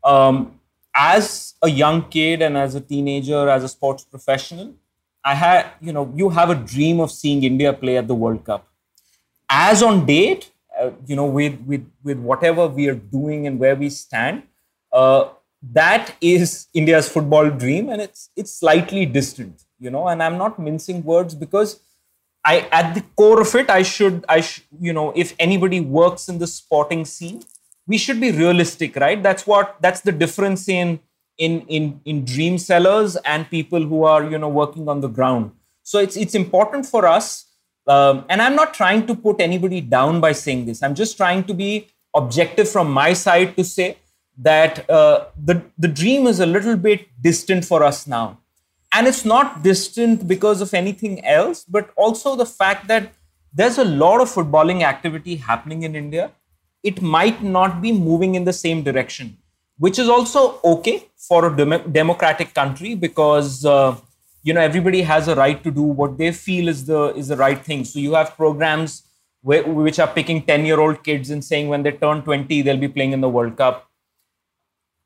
Um, 0.04 0.60
as 0.94 1.54
a 1.62 1.68
young 1.68 2.08
kid 2.08 2.42
and 2.42 2.56
as 2.56 2.74
a 2.74 2.80
teenager, 2.80 3.48
as 3.48 3.64
a 3.64 3.68
sports 3.68 4.04
professional, 4.04 4.74
I 5.24 5.34
had, 5.34 5.66
you 5.80 5.92
know, 5.92 6.12
you 6.14 6.28
have 6.28 6.50
a 6.50 6.54
dream 6.54 7.00
of 7.00 7.10
seeing 7.10 7.42
India 7.42 7.72
play 7.72 7.96
at 7.96 8.06
the 8.06 8.14
World 8.14 8.44
Cup. 8.44 8.68
As 9.48 9.82
on 9.82 10.06
date, 10.06 10.50
uh, 10.80 10.90
you 11.06 11.16
know, 11.16 11.26
with 11.26 11.60
with 11.66 11.86
with 12.02 12.18
whatever 12.18 12.66
we 12.66 12.88
are 12.88 12.94
doing 12.94 13.46
and 13.46 13.58
where 13.58 13.76
we 13.76 13.90
stand, 13.90 14.42
uh, 14.92 15.28
that 15.72 16.14
is 16.20 16.66
India's 16.74 17.08
football 17.08 17.50
dream, 17.50 17.88
and 17.88 18.02
it's 18.02 18.30
it's 18.36 18.52
slightly 18.52 19.06
distant, 19.06 19.64
you 19.78 19.90
know. 19.90 20.08
And 20.08 20.22
I'm 20.22 20.38
not 20.38 20.58
mincing 20.58 21.02
words 21.04 21.34
because 21.34 21.80
I, 22.44 22.68
at 22.72 22.94
the 22.94 23.02
core 23.16 23.40
of 23.40 23.54
it, 23.54 23.70
I 23.70 23.82
should, 23.82 24.24
I, 24.28 24.40
sh- 24.40 24.62
you 24.80 24.92
know, 24.92 25.12
if 25.14 25.34
anybody 25.38 25.80
works 25.80 26.28
in 26.28 26.38
the 26.38 26.46
sporting 26.46 27.04
scene, 27.04 27.42
we 27.86 27.98
should 27.98 28.20
be 28.20 28.32
realistic, 28.32 28.96
right? 28.96 29.22
That's 29.22 29.46
what, 29.46 29.76
that's 29.80 30.00
the 30.00 30.12
difference 30.12 30.68
in, 30.68 31.00
in, 31.38 31.60
in, 31.68 32.00
in 32.04 32.24
dream 32.24 32.58
sellers 32.58 33.16
and 33.16 33.48
people 33.48 33.82
who 33.82 34.04
are, 34.04 34.28
you 34.28 34.38
know, 34.38 34.48
working 34.48 34.88
on 34.88 35.00
the 35.00 35.08
ground. 35.08 35.52
So 35.84 35.98
it's, 35.98 36.16
it's 36.16 36.34
important 36.34 36.86
for 36.86 37.06
us. 37.06 37.46
Um, 37.86 38.24
and 38.28 38.42
I'm 38.42 38.54
not 38.54 38.74
trying 38.74 39.06
to 39.06 39.14
put 39.14 39.40
anybody 39.40 39.80
down 39.80 40.20
by 40.20 40.32
saying 40.32 40.66
this. 40.66 40.82
I'm 40.82 40.94
just 40.94 41.16
trying 41.16 41.44
to 41.44 41.54
be 41.54 41.88
objective 42.14 42.68
from 42.68 42.90
my 42.90 43.12
side 43.12 43.56
to 43.56 43.64
say 43.64 43.98
that 44.38 44.88
uh, 44.88 45.26
the, 45.42 45.62
the 45.78 45.88
dream 45.88 46.26
is 46.26 46.40
a 46.40 46.46
little 46.46 46.76
bit 46.76 47.08
distant 47.20 47.64
for 47.64 47.82
us 47.82 48.06
now. 48.06 48.38
And 48.94 49.06
it's 49.06 49.24
not 49.24 49.62
distant 49.62 50.28
because 50.28 50.60
of 50.60 50.74
anything 50.74 51.24
else 51.24 51.64
but 51.64 51.90
also 51.96 52.36
the 52.36 52.46
fact 52.46 52.88
that 52.88 53.12
there's 53.54 53.78
a 53.78 53.84
lot 53.84 54.20
of 54.20 54.28
footballing 54.28 54.82
activity 54.82 55.36
happening 55.36 55.82
in 55.82 55.94
india. 55.94 56.32
It 56.82 57.00
might 57.00 57.42
not 57.42 57.80
be 57.80 57.92
moving 57.92 58.34
in 58.34 58.44
the 58.44 58.52
same 58.52 58.82
direction 58.82 59.36
which 59.78 59.98
is 59.98 60.08
also 60.08 60.60
okay 60.64 61.08
for 61.16 61.46
a 61.46 61.56
dem- 61.56 61.92
democratic 61.92 62.54
country 62.54 62.94
because 62.94 63.64
uh, 63.64 63.96
you 64.42 64.54
know 64.54 64.60
everybody 64.60 65.02
has 65.02 65.28
a 65.28 65.34
right 65.34 65.62
to 65.64 65.70
do 65.70 65.82
what 65.82 66.18
they 66.18 66.30
feel 66.32 66.68
is 66.68 66.84
the 66.84 67.14
is 67.22 67.28
the 67.28 67.36
right 67.36 67.64
thing. 67.64 67.84
So 67.84 67.98
you 67.98 68.14
have 68.14 68.36
programs 68.36 69.02
where, 69.40 69.64
which 69.64 69.98
are 69.98 70.06
picking 70.06 70.42
10 70.42 70.66
year 70.66 70.78
old 70.80 71.02
kids 71.02 71.30
and 71.30 71.44
saying 71.44 71.68
when 71.68 71.82
they 71.82 71.92
turn 71.92 72.22
20 72.22 72.62
they'll 72.62 72.76
be 72.76 72.88
playing 72.88 73.12
in 73.12 73.20
the 73.20 73.28
world 73.28 73.56
cup 73.56 73.88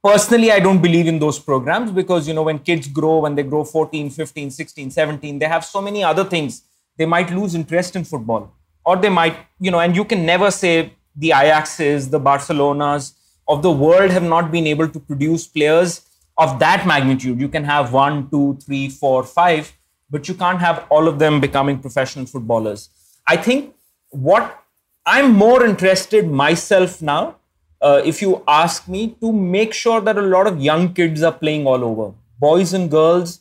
personally 0.02 0.50
i 0.52 0.58
don't 0.60 0.82
believe 0.82 1.06
in 1.06 1.18
those 1.18 1.38
programs 1.38 1.90
because 1.90 2.28
you 2.28 2.34
know 2.34 2.42
when 2.42 2.58
kids 2.58 2.88
grow 2.88 3.18
when 3.20 3.34
they 3.34 3.42
grow 3.42 3.64
14 3.64 4.10
15 4.10 4.50
16 4.50 4.90
17 4.90 5.38
they 5.38 5.46
have 5.46 5.64
so 5.64 5.80
many 5.80 6.04
other 6.04 6.24
things. 6.24 6.62
They 6.98 7.04
might 7.04 7.30
lose 7.30 7.54
interest 7.54 7.94
in 7.94 8.04
football 8.04 8.52
or 8.84 8.96
they 8.96 9.10
might 9.10 9.36
you 9.60 9.70
know 9.70 9.80
and 9.80 9.94
you 9.94 10.04
can 10.04 10.24
never 10.24 10.50
say 10.50 10.94
the 11.14 11.30
ajaxes 11.30 12.10
the 12.10 12.20
barcelonas 12.20 13.12
of 13.48 13.62
the 13.62 13.70
world 13.70 14.10
have 14.10 14.22
not 14.22 14.50
been 14.50 14.66
able 14.66 14.88
to 14.88 14.98
produce 14.98 15.46
players 15.46 16.02
of 16.38 16.58
that 16.58 16.86
magnitude. 16.86 17.40
You 17.40 17.48
can 17.48 17.64
have 17.64 17.92
one 17.92 18.30
two 18.30 18.58
three 18.64 18.88
four 18.88 19.24
five 19.24 19.72
but 20.10 20.28
you 20.28 20.34
can't 20.34 20.60
have 20.60 20.86
all 20.88 21.08
of 21.08 21.18
them 21.18 21.40
becoming 21.40 21.78
professional 21.78 22.26
footballers. 22.26 22.88
I 23.26 23.36
think 23.36 23.74
what 24.10 24.62
i'm 25.04 25.32
more 25.32 25.64
interested 25.64 26.30
myself 26.30 27.02
now 27.02 27.36
uh, 27.86 28.02
if 28.10 28.20
you 28.22 28.42
ask 28.48 28.88
me, 28.88 29.00
to 29.22 29.32
make 29.32 29.72
sure 29.72 30.00
that 30.00 30.18
a 30.18 30.26
lot 30.34 30.46
of 30.50 30.60
young 30.68 30.92
kids 30.98 31.22
are 31.22 31.36
playing 31.42 31.66
all 31.66 31.84
over, 31.88 32.06
boys 32.46 32.72
and 32.78 32.90
girls, 32.90 33.40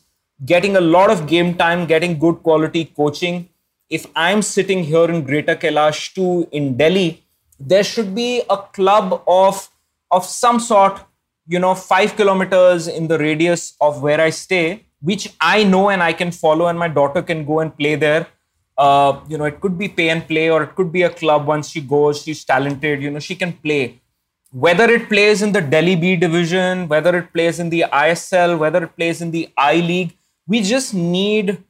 getting 0.54 0.76
a 0.78 0.82
lot 0.96 1.10
of 1.10 1.28
game 1.34 1.54
time, 1.64 1.86
getting 1.94 2.18
good 2.26 2.42
quality 2.48 2.86
coaching. 3.00 3.48
If 3.90 4.06
I'm 4.16 4.42
sitting 4.42 4.84
here 4.84 5.10
in 5.16 5.24
Greater 5.24 5.56
Kailash 5.56 6.14
2 6.14 6.50
in 6.52 6.78
Delhi, 6.78 7.24
there 7.60 7.84
should 7.84 8.14
be 8.14 8.30
a 8.50 8.58
club 8.78 9.22
of 9.28 9.70
of 10.12 10.26
some 10.26 10.60
sort, 10.60 11.02
you 11.48 11.60
know, 11.60 11.74
five 11.74 12.16
kilometers 12.16 12.88
in 12.88 13.08
the 13.08 13.18
radius 13.18 13.64
of 13.82 14.02
where 14.02 14.22
I 14.22 14.30
stay, 14.30 14.86
which 15.02 15.28
I 15.42 15.64
know 15.64 15.90
and 15.90 16.04
I 16.04 16.14
can 16.14 16.32
follow, 16.32 16.68
and 16.68 16.78
my 16.86 16.88
daughter 16.88 17.22
can 17.22 17.46
go 17.46 17.60
and 17.66 17.76
play 17.82 17.96
there. 17.96 18.28
Uh, 18.78 19.20
you 19.28 19.38
know, 19.38 19.46
it 19.46 19.60
could 19.62 19.78
be 19.84 19.88
pay 20.00 20.10
and 20.10 20.28
play, 20.28 20.50
or 20.50 20.64
it 20.64 20.76
could 20.76 20.92
be 20.92 21.04
a 21.04 21.14
club 21.22 21.54
once 21.54 21.70
she 21.76 21.82
goes, 21.82 22.24
she's 22.24 22.44
talented, 22.44 23.02
you 23.02 23.10
know, 23.10 23.20
she 23.20 23.36
can 23.44 23.54
play 23.68 23.84
whether 24.64 24.86
it 24.90 25.10
plays 25.10 25.42
in 25.42 25.52
the 25.52 25.60
Delhi 25.60 25.98
B 25.98 26.16
division, 26.16 26.88
whether 26.88 27.18
it 27.18 27.34
plays 27.34 27.60
in 27.60 27.70
the 27.70 27.84
ISL, 27.92 28.58
whether 28.58 28.86
it 28.86 28.96
plays 28.96 29.22
in 29.22 29.30
the 29.32 29.50
I 29.58 29.76
League, 29.82 30.16
we 30.48 30.62
just 30.62 30.94
need 30.94 31.62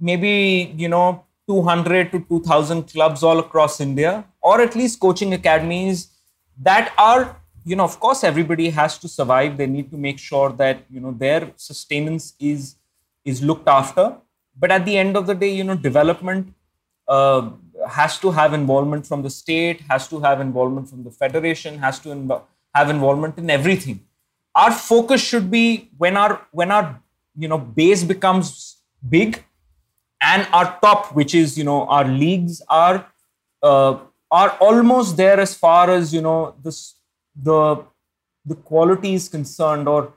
maybe, 0.00 0.74
you 0.76 0.88
know, 0.88 1.24
200 1.48 2.10
to 2.10 2.18
2000 2.28 2.88
clubs 2.88 3.22
all 3.22 3.38
across 3.38 3.80
India, 3.80 4.24
or 4.40 4.60
at 4.60 4.74
least 4.74 4.98
coaching 4.98 5.32
academies 5.34 6.08
that 6.60 6.92
are, 6.98 7.36
you 7.64 7.76
know, 7.76 7.84
of 7.84 8.00
course, 8.00 8.24
everybody 8.24 8.70
has 8.70 8.98
to 8.98 9.06
survive. 9.06 9.56
They 9.56 9.68
need 9.68 9.92
to 9.92 9.96
make 9.96 10.18
sure 10.18 10.50
that, 10.54 10.82
you 10.90 10.98
know, 10.98 11.12
their 11.12 11.52
sustenance 11.54 12.34
is 12.40 12.74
is 13.24 13.40
looked 13.40 13.68
after. 13.68 14.16
But 14.58 14.72
at 14.72 14.84
the 14.84 14.98
end 14.98 15.16
of 15.16 15.28
the 15.28 15.34
day, 15.36 15.54
you 15.54 15.62
know, 15.62 15.76
development 15.76 16.52
uh, 17.06 17.50
has 17.88 18.18
to 18.18 18.30
have 18.30 18.54
involvement 18.54 19.06
from 19.06 19.22
the 19.22 19.30
state, 19.30 19.80
has 19.88 20.08
to 20.08 20.20
have 20.20 20.40
involvement 20.40 20.88
from 20.88 21.04
the 21.04 21.10
federation, 21.10 21.78
has 21.78 21.98
to 22.00 22.10
inv- 22.10 22.42
have 22.74 22.90
involvement 22.90 23.38
in 23.38 23.50
everything. 23.50 24.00
Our 24.54 24.72
focus 24.72 25.20
should 25.22 25.50
be 25.50 25.90
when 25.96 26.16
our 26.16 26.46
when 26.50 26.70
our 26.70 27.00
you 27.36 27.48
know 27.48 27.58
base 27.58 28.04
becomes 28.04 28.78
big, 29.08 29.44
and 30.20 30.46
our 30.52 30.78
top, 30.82 31.14
which 31.14 31.34
is 31.34 31.56
you 31.56 31.64
know 31.64 31.86
our 31.86 32.04
leagues 32.04 32.62
are 32.68 33.06
uh, 33.62 33.98
are 34.30 34.50
almost 34.60 35.16
there 35.16 35.40
as 35.40 35.54
far 35.54 35.90
as 35.90 36.12
you 36.12 36.20
know 36.20 36.54
this 36.62 36.94
the 37.34 37.84
the 38.44 38.54
quality 38.54 39.14
is 39.14 39.28
concerned, 39.28 39.88
or 39.88 40.12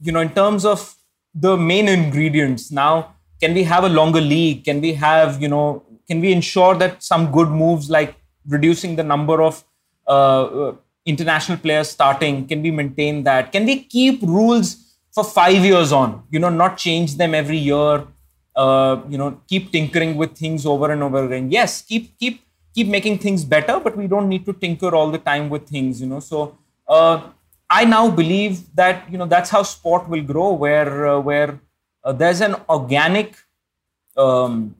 you 0.00 0.12
know 0.12 0.20
in 0.20 0.30
terms 0.30 0.64
of 0.64 0.94
the 1.34 1.56
main 1.56 1.88
ingredients. 1.88 2.70
Now, 2.72 3.14
can 3.40 3.54
we 3.54 3.62
have 3.64 3.84
a 3.84 3.88
longer 3.88 4.20
league? 4.20 4.64
Can 4.64 4.80
we 4.80 4.94
have 4.94 5.40
you 5.40 5.48
know 5.48 5.84
can 6.10 6.20
we 6.20 6.32
ensure 6.32 6.74
that 6.82 7.02
some 7.02 7.30
good 7.30 7.50
moves 7.62 7.88
like 7.88 8.14
reducing 8.54 8.96
the 8.96 9.04
number 9.04 9.40
of 9.48 9.64
uh, 10.08 10.42
uh, 10.62 10.74
international 11.06 11.58
players 11.58 11.88
starting 11.90 12.46
can 12.48 12.62
we 12.62 12.70
maintain 12.70 13.22
that? 13.24 13.52
Can 13.52 13.64
we 13.64 13.84
keep 13.84 14.22
rules 14.22 14.96
for 15.12 15.24
five 15.24 15.64
years 15.64 15.92
on? 15.92 16.24
You 16.30 16.40
know 16.40 16.48
not 16.48 16.76
change 16.76 17.16
them 17.16 17.34
every 17.34 17.58
year 17.58 18.06
uh, 18.56 19.00
you 19.08 19.18
know 19.18 19.40
keep 19.46 19.70
tinkering 19.72 20.16
with 20.16 20.36
things 20.36 20.66
over 20.66 20.90
and 20.90 21.02
over 21.02 21.24
again. 21.24 21.50
Yes 21.50 21.82
keep 21.82 22.18
keep 22.18 22.42
keep 22.74 22.88
making 22.88 23.18
things 23.18 23.44
better 23.44 23.78
but 23.78 23.96
we 23.96 24.06
don't 24.06 24.28
need 24.28 24.44
to 24.46 24.52
tinker 24.52 24.94
all 24.94 25.10
the 25.10 25.18
time 25.18 25.48
with 25.48 25.68
things 25.68 26.00
you 26.00 26.08
know. 26.08 26.20
So 26.20 26.58
uh, 26.88 27.30
i 27.70 27.84
now 27.84 28.10
believe 28.10 28.74
that 28.74 29.08
you 29.10 29.16
know 29.16 29.26
that's 29.26 29.50
how 29.50 29.62
sport 29.62 30.08
will 30.08 30.22
grow 30.22 30.52
where 30.52 31.06
uh, 31.06 31.20
where 31.20 31.60
uh, 32.04 32.12
there's 32.12 32.40
an 32.40 32.56
organic 32.68 33.36
um, 34.16 34.74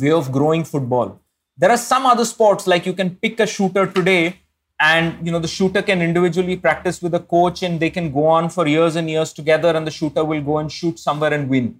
way 0.00 0.10
of 0.10 0.32
growing 0.32 0.64
football. 0.64 1.20
There 1.56 1.70
are 1.70 1.76
some 1.76 2.06
other 2.06 2.24
sports 2.24 2.66
like 2.66 2.86
you 2.86 2.92
can 2.92 3.10
pick 3.16 3.38
a 3.40 3.46
shooter 3.46 3.86
today 3.86 4.40
and 4.80 5.24
you 5.24 5.30
know 5.30 5.38
the 5.38 5.48
shooter 5.48 5.82
can 5.82 6.02
individually 6.02 6.56
practice 6.56 7.00
with 7.00 7.14
a 7.14 7.20
coach 7.20 7.62
and 7.62 7.78
they 7.78 7.90
can 7.90 8.12
go 8.12 8.26
on 8.26 8.48
for 8.48 8.66
years 8.66 8.96
and 8.96 9.08
years 9.08 9.32
together 9.32 9.68
and 9.68 9.86
the 9.86 9.90
shooter 9.90 10.24
will 10.24 10.42
go 10.42 10.58
and 10.58 10.72
shoot 10.72 10.98
somewhere 10.98 11.32
and 11.32 11.48
win. 11.48 11.78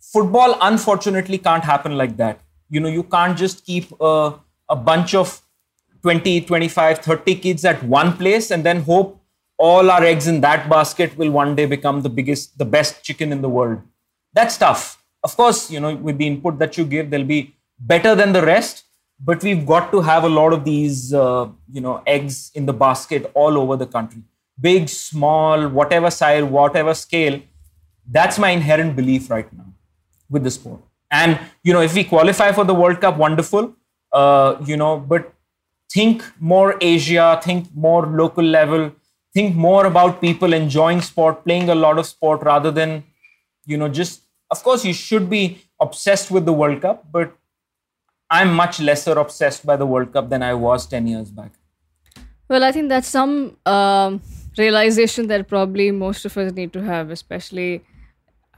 Football 0.00 0.56
unfortunately 0.62 1.38
can't 1.38 1.64
happen 1.64 1.96
like 1.96 2.16
that. 2.16 2.40
You 2.68 2.80
know 2.80 2.88
you 2.88 3.02
can't 3.02 3.36
just 3.36 3.66
keep 3.66 3.92
a, 4.00 4.34
a 4.68 4.76
bunch 4.76 5.14
of 5.14 5.42
20, 6.02 6.42
25, 6.42 6.98
30 7.00 7.34
kids 7.34 7.64
at 7.64 7.82
one 7.82 8.16
place 8.16 8.50
and 8.50 8.64
then 8.64 8.82
hope 8.82 9.20
all 9.58 9.90
our 9.90 10.02
eggs 10.02 10.26
in 10.26 10.40
that 10.40 10.70
basket 10.70 11.16
will 11.18 11.30
one 11.30 11.54
day 11.54 11.66
become 11.66 12.00
the 12.00 12.08
biggest, 12.08 12.56
the 12.56 12.64
best 12.64 13.02
chicken 13.02 13.32
in 13.32 13.42
the 13.42 13.48
world. 13.48 13.82
That's 14.32 14.56
tough 14.56 14.99
of 15.22 15.36
course, 15.36 15.70
you 15.70 15.80
know, 15.80 15.94
with 15.94 16.18
the 16.18 16.26
input 16.26 16.58
that 16.58 16.76
you 16.78 16.84
give, 16.84 17.10
they'll 17.10 17.24
be 17.24 17.54
better 17.78 18.14
than 18.14 18.32
the 18.32 18.42
rest. 18.42 18.84
But 19.22 19.42
we've 19.42 19.66
got 19.66 19.92
to 19.92 20.00
have 20.00 20.24
a 20.24 20.28
lot 20.28 20.54
of 20.54 20.64
these, 20.64 21.12
uh, 21.12 21.48
you 21.70 21.80
know, 21.82 22.02
eggs 22.06 22.50
in 22.54 22.64
the 22.64 22.72
basket 22.72 23.30
all 23.34 23.58
over 23.58 23.76
the 23.76 23.86
country, 23.86 24.22
big, 24.58 24.88
small, 24.88 25.68
whatever 25.68 26.10
size, 26.10 26.42
whatever 26.42 26.94
scale. 26.94 27.40
That's 28.10 28.38
my 28.38 28.50
inherent 28.50 28.96
belief 28.96 29.28
right 29.30 29.52
now 29.52 29.74
with 30.30 30.42
the 30.42 30.50
sport. 30.50 30.80
And 31.10 31.38
you 31.62 31.74
know, 31.74 31.82
if 31.82 31.94
we 31.94 32.04
qualify 32.04 32.52
for 32.52 32.64
the 32.64 32.72
World 32.72 33.00
Cup, 33.00 33.18
wonderful. 33.18 33.74
Uh, 34.10 34.56
you 34.64 34.76
know, 34.76 34.98
but 34.98 35.34
think 35.92 36.24
more 36.38 36.76
Asia, 36.80 37.40
think 37.44 37.68
more 37.74 38.06
local 38.06 38.44
level, 38.44 38.90
think 39.34 39.54
more 39.54 39.84
about 39.86 40.20
people 40.20 40.52
enjoying 40.52 41.02
sport, 41.02 41.44
playing 41.44 41.68
a 41.68 41.74
lot 41.74 41.98
of 41.98 42.06
sport 42.06 42.42
rather 42.42 42.70
than, 42.70 43.04
you 43.66 43.76
know, 43.76 43.88
just. 43.88 44.22
Of 44.50 44.62
course, 44.62 44.84
you 44.84 44.92
should 44.92 45.30
be 45.30 45.62
obsessed 45.80 46.30
with 46.30 46.44
the 46.44 46.52
World 46.52 46.82
Cup, 46.82 47.06
but 47.10 47.32
I'm 48.30 48.52
much 48.54 48.80
lesser 48.80 49.12
obsessed 49.12 49.64
by 49.64 49.76
the 49.76 49.86
World 49.86 50.12
Cup 50.12 50.28
than 50.28 50.42
I 50.42 50.54
was 50.54 50.86
10 50.86 51.06
years 51.06 51.30
back. 51.30 51.52
Well, 52.48 52.64
I 52.64 52.72
think 52.72 52.88
that's 52.88 53.08
some 53.08 53.56
um, 53.64 54.20
realization 54.58 55.28
that 55.28 55.46
probably 55.48 55.90
most 55.90 56.24
of 56.24 56.36
us 56.36 56.52
need 56.52 56.72
to 56.72 56.82
have, 56.82 57.10
especially. 57.10 57.82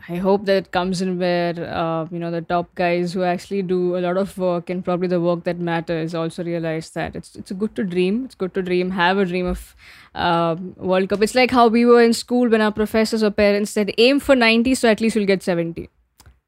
I 0.09 0.17
hope 0.17 0.47
that 0.47 0.57
it 0.57 0.71
comes 0.73 1.01
in 1.01 1.19
where 1.19 1.55
uh, 1.59 2.07
you 2.11 2.19
know 2.19 2.31
the 2.31 2.41
top 2.41 2.75
guys 2.75 3.13
who 3.13 3.23
actually 3.23 3.63
do 3.63 3.97
a 3.97 4.01
lot 4.01 4.17
of 4.17 4.37
work 4.37 4.69
and 4.69 4.85
probably 4.85 5.09
the 5.09 5.21
work 5.21 5.45
that 5.45 5.59
matters 5.59 6.15
also 6.15 6.43
realize 6.43 6.91
that 6.91 7.15
it's 7.15 7.37
it's 7.37 7.53
good 7.53 7.75
to 7.77 7.85
dream. 7.85 8.25
It's 8.25 8.35
good 8.35 8.55
to 8.55 8.63
dream. 8.63 8.91
Have 8.91 9.19
a 9.19 9.25
dream 9.25 9.47
of 9.47 9.77
uh, 10.15 10.57
World 10.77 11.09
Cup. 11.09 11.23
It's 11.23 11.35
like 11.35 11.51
how 11.51 11.69
we 11.69 11.85
were 11.85 12.03
in 12.03 12.13
school 12.13 12.49
when 12.49 12.61
our 12.61 12.73
professors 12.73 13.23
or 13.23 13.31
parents 13.31 13.71
said 13.71 13.93
aim 13.99 14.19
for 14.21 14.35
ninety, 14.35 14.75
so 14.75 14.89
at 14.89 15.01
least 15.01 15.17
you'll 15.17 15.33
get 15.35 15.43
seventy 15.43 15.89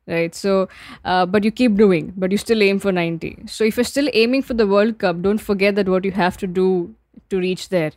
right 0.06 0.34
so 0.34 0.68
uh, 1.04 1.24
but 1.24 1.44
you 1.44 1.50
keep 1.50 1.76
doing 1.76 2.12
but 2.16 2.30
you 2.30 2.36
still 2.36 2.62
aim 2.62 2.78
for 2.78 2.92
90 2.92 3.44
so 3.46 3.64
if 3.64 3.76
you're 3.76 3.84
still 3.84 4.08
aiming 4.12 4.42
for 4.42 4.52
the 4.52 4.66
world 4.66 4.98
cup 4.98 5.22
don't 5.22 5.38
forget 5.38 5.74
that 5.76 5.88
what 5.88 6.04
you 6.04 6.12
have 6.12 6.36
to 6.36 6.46
do 6.46 6.94
to 7.34 7.42
reach 7.44 7.68
there. 7.74 7.92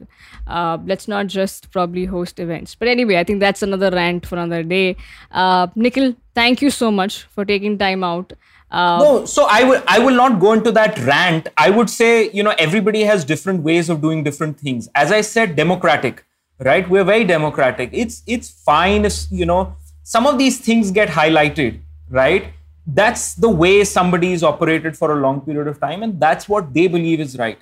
Uh, 0.45 0.78
let's 0.91 1.08
not 1.08 1.28
just 1.28 1.71
probably 1.71 2.06
host 2.06 2.39
events. 2.47 2.76
But 2.76 2.93
anyway 2.95 3.17
i 3.21 3.23
think 3.23 3.39
that's 3.45 3.63
another 3.69 3.91
rant 3.91 4.26
for 4.26 4.38
another 4.38 4.63
day. 4.76 4.95
Uh, 5.32 5.67
nikhil 5.88 6.13
thank 6.41 6.62
you 6.67 6.69
so 6.82 6.91
much 6.91 7.23
for 7.23 7.45
taking 7.56 7.78
time 7.78 8.04
out. 8.12 8.38
Uh, 8.69 9.00
no 9.02 9.10
so 9.34 9.45
i 9.50 9.63
will 9.63 9.84
i 9.88 9.97
will 10.06 10.17
not 10.21 10.39
go 10.45 10.54
into 10.54 10.71
that 10.80 10.97
rant. 11.10 11.52
I 11.65 11.69
would 11.80 11.89
say 11.97 12.30
you 12.39 12.43
know 12.43 12.56
everybody 12.67 13.04
has 13.12 13.28
different 13.34 13.63
ways 13.71 13.89
of 13.95 14.02
doing 14.08 14.23
different 14.30 14.60
things. 14.60 14.89
As 15.04 15.19
i 15.19 15.21
said 15.34 15.60
democratic 15.65 16.23
right? 16.65 16.89
We're 16.89 17.04
very 17.04 17.23
democratic. 17.23 17.91
It's 17.93 18.23
it's 18.36 18.50
fine 18.50 19.06
if 19.06 19.17
you 19.32 19.45
know 19.45 19.76
some 20.04 20.26
of 20.28 20.38
these 20.38 20.60
things 20.60 20.91
get 20.91 21.10
highlighted 21.10 21.82
right? 22.10 22.54
That's 22.86 23.34
the 23.34 23.50
way 23.50 23.84
somebody 23.84 24.32
is 24.32 24.43
operated 24.43 24.97
for 24.97 25.12
a 25.12 25.15
long 25.15 25.41
period 25.41 25.67
of 25.67 25.80
time, 25.80 26.04
and 26.04 26.19
that's 26.19 26.47
what 26.47 26.73
they 26.73 26.88
believe 26.88 27.19
is 27.19 27.38
right. 27.38 27.58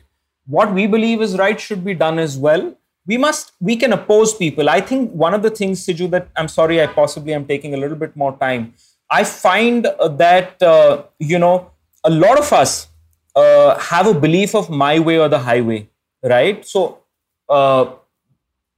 What 0.48 0.74
we 0.74 0.88
believe 0.88 1.22
is 1.22 1.38
right 1.38 1.60
should 1.60 1.84
be 1.84 1.94
done 1.94 2.20
as 2.20 2.38
well. 2.38 2.76
We 3.08 3.18
must, 3.18 3.52
we 3.60 3.76
can 3.76 3.94
oppose 3.94 4.34
people. 4.34 4.70
I 4.70 4.82
think 4.82 5.12
one 5.12 5.34
of 5.34 5.44
the 5.44 5.50
things, 5.50 5.86
Siju, 5.86 6.10
that 6.12 6.28
I'm 6.36 6.48
sorry, 6.48 6.82
I 6.82 6.88
possibly 6.88 7.34
am 7.34 7.46
taking 7.46 7.74
a 7.74 7.78
little 7.78 7.98
bit 7.98 8.16
more 8.16 8.36
time. 8.38 8.74
I 9.10 9.24
find 9.24 9.86
that, 9.86 10.62
uh, 10.62 11.04
you 11.20 11.38
know, 11.38 11.72
a 12.04 12.10
lot 12.10 12.40
of 12.40 12.52
us 12.52 12.88
uh, 13.36 13.78
have 13.78 14.08
a 14.08 14.14
belief 14.14 14.56
of 14.56 14.70
my 14.70 15.00
way 15.00 15.20
or 15.20 15.30
the 15.30 15.40
highway, 15.40 15.88
right? 16.24 16.66
So, 16.66 17.00
uh, 17.48 17.92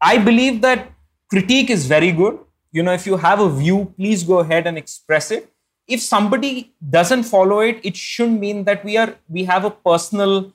I 0.01 0.17
believe 0.17 0.61
that 0.61 0.91
critique 1.29 1.69
is 1.69 1.85
very 1.85 2.11
good. 2.11 2.37
You 2.71 2.83
know, 2.83 2.91
if 2.91 3.05
you 3.05 3.15
have 3.17 3.39
a 3.39 3.49
view, 3.49 3.93
please 3.97 4.23
go 4.23 4.39
ahead 4.39 4.67
and 4.67 4.77
express 4.77 5.31
it 5.31 5.51
if 5.87 6.01
somebody 6.01 6.73
doesn't 6.89 7.23
follow 7.23 7.59
it 7.59 7.79
it 7.83 7.95
shouldn't 7.95 8.39
mean 8.39 8.63
that 8.65 8.83
we 8.83 8.97
are 8.97 9.15
we 9.29 9.45
have 9.45 9.65
a 9.65 9.71
personal 9.71 10.53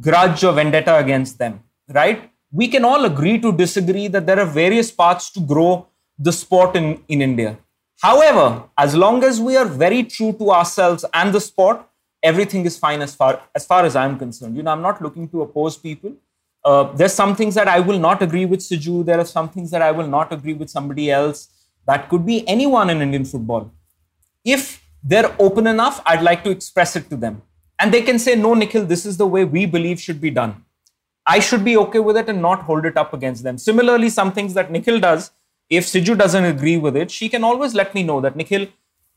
grudge 0.00 0.44
or 0.44 0.52
vendetta 0.52 0.96
against 0.96 1.38
them 1.38 1.60
right? 1.88 2.30
We 2.52 2.68
can 2.68 2.84
all 2.84 3.04
agree 3.04 3.38
to 3.40 3.52
disagree 3.52 4.08
that 4.08 4.26
there 4.26 4.38
are 4.38 4.46
various 4.46 4.90
paths 4.90 5.30
to 5.32 5.40
grow 5.40 5.88
the 6.18 6.32
sport 6.32 6.76
in, 6.76 7.02
in 7.08 7.20
india. 7.20 7.58
However 8.00 8.64
as 8.78 8.94
long 8.94 9.24
as 9.24 9.40
we 9.40 9.56
are 9.56 9.64
very 9.64 10.04
true 10.04 10.32
to 10.34 10.50
ourselves 10.50 11.04
and 11.12 11.32
the 11.32 11.40
sport 11.40 11.84
everything 12.22 12.64
is 12.64 12.78
fine 12.78 13.02
as 13.02 13.14
far 13.14 13.42
as 13.54 13.66
far 13.66 13.84
as 13.84 13.96
i'm 13.96 14.18
concerned. 14.18 14.56
You 14.56 14.62
know 14.62 14.70
i'm 14.70 14.82
not 14.82 15.02
looking 15.02 15.28
to 15.30 15.42
oppose 15.42 15.76
people. 15.76 16.12
Uh, 16.64 16.84
there's 16.94 17.12
some 17.12 17.34
things 17.34 17.54
that 17.56 17.68
i 17.68 17.80
will 17.80 17.98
not 17.98 18.22
agree 18.22 18.46
with 18.46 18.60
Siju. 18.60 19.04
there 19.04 19.18
are 19.18 19.26
some 19.26 19.48
things 19.48 19.70
that 19.72 19.82
i 19.82 19.90
will 19.90 20.06
not 20.06 20.32
agree 20.32 20.54
with 20.54 20.70
somebody 20.70 21.10
else. 21.10 21.48
That 21.86 22.08
could 22.08 22.24
be 22.24 22.46
anyone 22.48 22.88
in 22.90 23.02
indian 23.02 23.24
football. 23.24 23.72
If 24.44 24.82
they're 25.02 25.34
open 25.38 25.66
enough, 25.66 26.00
I'd 26.06 26.22
like 26.22 26.44
to 26.44 26.50
express 26.50 26.96
it 26.96 27.10
to 27.10 27.16
them. 27.16 27.42
And 27.78 27.92
they 27.92 28.02
can 28.02 28.18
say, 28.18 28.34
no, 28.34 28.54
Nikhil, 28.54 28.86
this 28.86 29.04
is 29.04 29.16
the 29.16 29.26
way 29.26 29.44
we 29.44 29.66
believe 29.66 30.00
should 30.00 30.20
be 30.20 30.30
done. 30.30 30.64
I 31.26 31.40
should 31.40 31.64
be 31.64 31.76
okay 31.76 32.00
with 32.00 32.16
it 32.16 32.28
and 32.28 32.42
not 32.42 32.62
hold 32.62 32.84
it 32.84 32.96
up 32.96 33.14
against 33.14 33.42
them. 33.42 33.58
Similarly, 33.58 34.10
some 34.10 34.32
things 34.32 34.54
that 34.54 34.70
Nikhil 34.70 35.00
does, 35.00 35.30
if 35.70 35.84
Siju 35.86 36.16
doesn't 36.16 36.44
agree 36.44 36.76
with 36.76 36.96
it, 36.96 37.10
she 37.10 37.28
can 37.28 37.42
always 37.42 37.74
let 37.74 37.94
me 37.94 38.02
know 38.02 38.20
that 38.20 38.36
Nikhil, 38.36 38.66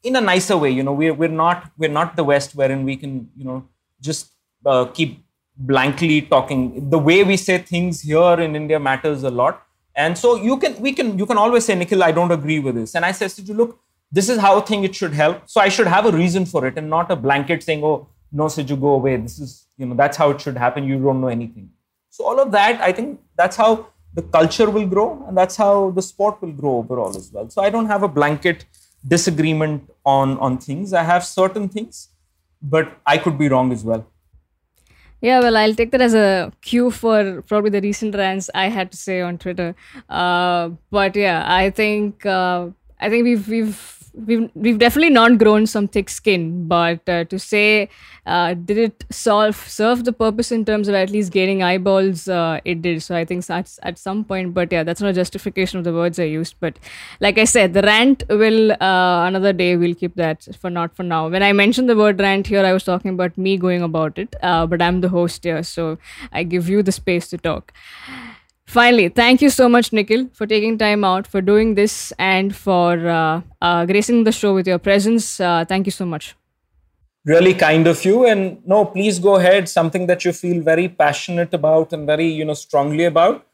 in 0.03 0.15
a 0.15 0.21
nicer 0.21 0.57
way, 0.57 0.69
you 0.71 0.83
know, 0.83 0.93
we're, 0.93 1.13
we're 1.13 1.27
not 1.27 1.71
we're 1.77 1.89
not 1.89 2.15
the 2.15 2.23
West 2.23 2.55
wherein 2.55 2.85
we 2.85 2.95
can, 2.95 3.29
you 3.35 3.43
know, 3.43 3.67
just 3.99 4.31
uh, 4.65 4.85
keep 4.85 5.23
blankly 5.57 6.21
talking. 6.21 6.89
The 6.89 6.99
way 6.99 7.23
we 7.23 7.35
say 7.35 7.57
things 7.57 8.01
here 8.01 8.39
in 8.39 8.55
India 8.55 8.79
matters 8.79 9.23
a 9.23 9.29
lot. 9.29 9.63
And 9.95 10.17
so 10.17 10.35
you 10.35 10.57
can 10.57 10.79
we 10.79 10.93
can 10.93 11.17
you 11.19 11.25
can 11.25 11.37
always 11.37 11.65
say, 11.65 11.75
Nikhil, 11.75 12.03
I 12.03 12.11
don't 12.11 12.31
agree 12.31 12.59
with 12.59 12.75
this. 12.75 12.95
And 12.95 13.03
I 13.03 13.11
say, 13.11 13.25
Siju, 13.25 13.55
look, 13.55 13.79
this 14.11 14.29
is 14.29 14.39
how 14.39 14.57
I 14.57 14.61
think 14.61 14.85
it 14.85 14.95
should 14.95 15.13
help. 15.13 15.41
So 15.49 15.59
I 15.59 15.69
should 15.69 15.87
have 15.87 16.05
a 16.05 16.11
reason 16.11 16.45
for 16.45 16.65
it 16.65 16.77
and 16.77 16.89
not 16.89 17.11
a 17.11 17.15
blanket 17.15 17.63
saying, 17.63 17.83
oh, 17.83 18.07
no, 18.31 18.45
Siju, 18.45 18.79
go 18.79 18.93
away. 18.93 19.17
This 19.17 19.39
is, 19.39 19.67
you 19.77 19.85
know, 19.85 19.95
that's 19.95 20.17
how 20.17 20.31
it 20.31 20.41
should 20.41 20.57
happen. 20.57 20.83
You 20.83 21.01
don't 21.01 21.21
know 21.21 21.27
anything. 21.27 21.69
So 22.09 22.25
all 22.25 22.39
of 22.39 22.51
that, 22.51 22.81
I 22.81 22.91
think 22.91 23.19
that's 23.37 23.55
how 23.55 23.87
the 24.13 24.21
culture 24.21 24.69
will 24.69 24.87
grow 24.87 25.23
and 25.27 25.37
that's 25.37 25.55
how 25.55 25.91
the 25.91 26.01
sport 26.01 26.41
will 26.41 26.51
grow 26.51 26.77
overall 26.77 27.15
as 27.15 27.31
well. 27.31 27.49
So 27.49 27.61
I 27.61 27.69
don't 27.69 27.85
have 27.85 28.03
a 28.03 28.07
blanket 28.07 28.65
disagreement 29.07 29.89
on 30.05 30.37
on 30.39 30.57
things. 30.57 30.93
I 30.93 31.03
have 31.03 31.25
certain 31.25 31.69
things, 31.69 32.09
but 32.61 32.97
I 33.05 33.17
could 33.17 33.37
be 33.37 33.49
wrong 33.49 33.71
as 33.71 33.83
well. 33.83 34.05
Yeah, 35.21 35.39
well, 35.39 35.57
I'll 35.57 35.73
take 35.73 35.91
that 35.91 36.01
as 36.01 36.13
a 36.13 36.51
cue 36.61 36.91
for 36.91 37.41
probably 37.43 37.71
the 37.71 37.81
recent 37.81 38.15
rants 38.15 38.49
I 38.53 38.67
had 38.69 38.91
to 38.91 38.97
say 38.97 39.21
on 39.21 39.37
Twitter. 39.37 39.75
Uh, 40.09 40.69
but 40.91 41.15
yeah, 41.15 41.43
I 41.47 41.69
think 41.71 42.25
uh, 42.25 42.67
I 42.99 43.09
think 43.09 43.23
we've 43.23 43.47
we've 43.47 43.96
we've 44.25 44.49
we've 44.55 44.77
definitely 44.77 45.09
not 45.09 45.37
grown 45.37 45.65
some 45.67 45.87
thick 45.87 46.09
skin, 46.09 46.67
but 46.67 47.07
uh, 47.07 47.23
to 47.25 47.37
say 47.37 47.89
uh, 48.25 48.53
did 48.53 48.77
it 48.77 49.05
solve 49.09 49.55
serve 49.55 50.03
the 50.03 50.11
purpose 50.11 50.51
in 50.51 50.65
terms 50.65 50.87
of 50.87 50.95
at 50.95 51.09
least 51.09 51.31
gaining 51.31 51.63
eyeballs? 51.63 52.27
Uh, 52.27 52.59
it 52.65 52.81
did. 52.81 53.01
So 53.03 53.15
I 53.15 53.25
think 53.25 53.45
that's 53.45 53.79
at 53.83 53.97
some 53.97 54.23
point. 54.23 54.53
But 54.53 54.71
yeah, 54.71 54.83
that's 54.83 55.01
not 55.01 55.11
a 55.11 55.13
justification 55.13 55.79
of 55.79 55.85
the 55.85 55.93
words 55.93 56.19
I 56.19 56.23
used. 56.23 56.55
But 56.59 56.79
like 57.19 57.37
I 57.37 57.45
said, 57.45 57.73
the 57.73 57.81
rant 57.81 58.23
will 58.29 58.71
uh, 58.71 59.27
another 59.27 59.53
day. 59.53 59.75
We'll 59.77 59.95
keep 59.95 60.15
that 60.15 60.47
for 60.59 60.69
not 60.69 60.95
for 60.95 61.03
now. 61.03 61.27
When 61.29 61.43
I 61.43 61.53
mentioned 61.53 61.89
the 61.89 61.95
word 61.95 62.19
rant 62.19 62.47
here, 62.47 62.65
I 62.65 62.73
was 62.73 62.83
talking 62.83 63.11
about 63.11 63.37
me 63.37 63.57
going 63.57 63.81
about 63.81 64.17
it. 64.17 64.35
Uh, 64.41 64.65
but 64.65 64.81
I'm 64.81 65.01
the 65.01 65.09
host 65.09 65.43
here, 65.43 65.63
so 65.63 65.97
I 66.31 66.43
give 66.43 66.69
you 66.69 66.83
the 66.83 66.91
space 66.91 67.29
to 67.29 67.37
talk. 67.37 67.71
Finally, 68.67 69.07
thank 69.07 69.41
you 69.41 69.49
so 69.49 69.69
much, 69.69 69.93
Nikhil, 69.93 70.27
for 70.33 70.45
taking 70.45 70.77
time 70.77 71.05
out, 71.05 71.25
for 71.25 71.39
doing 71.39 71.75
this, 71.75 72.11
and 72.19 72.53
for 72.53 73.07
uh, 73.07 73.41
uh, 73.61 73.85
gracing 73.85 74.25
the 74.25 74.31
show 74.31 74.53
with 74.53 74.67
your 74.67 74.77
presence. 74.77 75.39
Uh, 75.39 75.63
thank 75.63 75.87
you 75.87 75.91
so 75.91 76.05
much. 76.05 76.35
Really 77.23 77.53
kind 77.53 77.87
of 77.87 78.03
you. 78.03 78.25
And 78.25 78.65
no, 78.67 78.83
please 78.83 79.19
go 79.19 79.37
ahead. 79.37 79.69
Something 79.69 80.05
that 80.07 80.25
you 80.25 80.33
feel 80.33 80.61
very 80.61 80.89
passionate 80.89 81.53
about 81.53 81.93
and 81.93 82.05
very, 82.05 82.27
you 82.27 82.43
know, 82.43 82.53
strongly 82.53 83.05
about. 83.05 83.45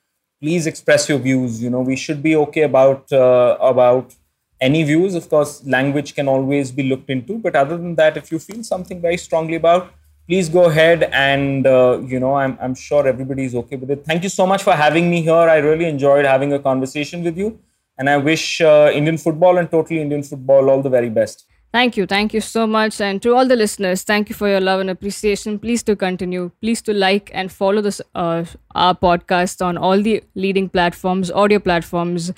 Please 0.41 0.65
express 0.65 1.07
your 1.07 1.19
views. 1.19 1.61
You 1.61 1.69
know, 1.69 1.81
we 1.81 1.95
should 1.95 2.23
be 2.23 2.35
okay 2.35 2.63
about 2.63 3.11
uh, 3.13 3.57
about 3.59 4.15
any 4.59 4.83
views. 4.83 5.13
Of 5.13 5.29
course, 5.29 5.65
language 5.65 6.15
can 6.15 6.27
always 6.27 6.71
be 6.71 6.83
looked 6.83 7.09
into. 7.11 7.37
But 7.37 7.55
other 7.55 7.77
than 7.77 7.95
that, 7.95 8.17
if 8.17 8.31
you 8.31 8.39
feel 8.39 8.63
something 8.63 8.99
very 8.99 9.17
strongly 9.17 9.55
about, 9.55 9.93
please 10.27 10.49
go 10.49 10.65
ahead 10.65 11.03
and 11.11 11.67
uh, 11.67 11.99
you 12.05 12.19
know 12.19 12.35
I'm, 12.35 12.57
I'm 12.61 12.75
sure 12.75 13.07
everybody 13.07 13.45
is 13.45 13.55
okay 13.55 13.75
with 13.75 13.91
it 13.91 14.05
thank 14.05 14.23
you 14.23 14.29
so 14.29 14.45
much 14.47 14.63
for 14.63 14.73
having 14.73 15.09
me 15.09 15.21
here 15.21 15.47
i 15.55 15.57
really 15.57 15.85
enjoyed 15.85 16.25
having 16.25 16.53
a 16.53 16.59
conversation 16.59 17.23
with 17.23 17.37
you 17.37 17.59
and 17.97 18.09
i 18.09 18.17
wish 18.17 18.61
uh, 18.61 18.91
indian 18.93 19.17
football 19.17 19.57
and 19.57 19.69
totally 19.69 20.01
indian 20.01 20.23
football 20.23 20.69
all 20.69 20.81
the 20.81 20.89
very 20.89 21.09
best 21.09 21.45
Thank 21.73 21.97
you. 21.97 22.05
Thank 22.05 22.35
you 22.35 22.39
so 22.39 22.67
much. 22.67 23.01
And 23.01 23.19
to 23.23 23.33
all 23.33 23.47
the 23.47 23.55
listeners, 23.55 24.03
thank 24.03 24.29
you 24.29 24.35
for 24.35 24.47
your 24.47 24.61
love 24.61 24.79
and 24.79 24.91
appreciation. 24.91 25.57
Please 25.57 25.81
to 25.83 25.95
continue. 25.95 26.51
Please 26.61 26.83
to 26.83 26.93
like 26.93 27.31
and 27.33 27.51
follow 27.51 27.81
this 27.81 27.99
uh, 28.13 28.45
our 28.75 28.93
podcast 28.93 29.65
on 29.65 29.75
all 29.75 29.99
the 29.99 30.23
leading 30.35 30.69
platforms, 30.69 31.31
audio 31.31 31.57
platforms. 31.57 32.31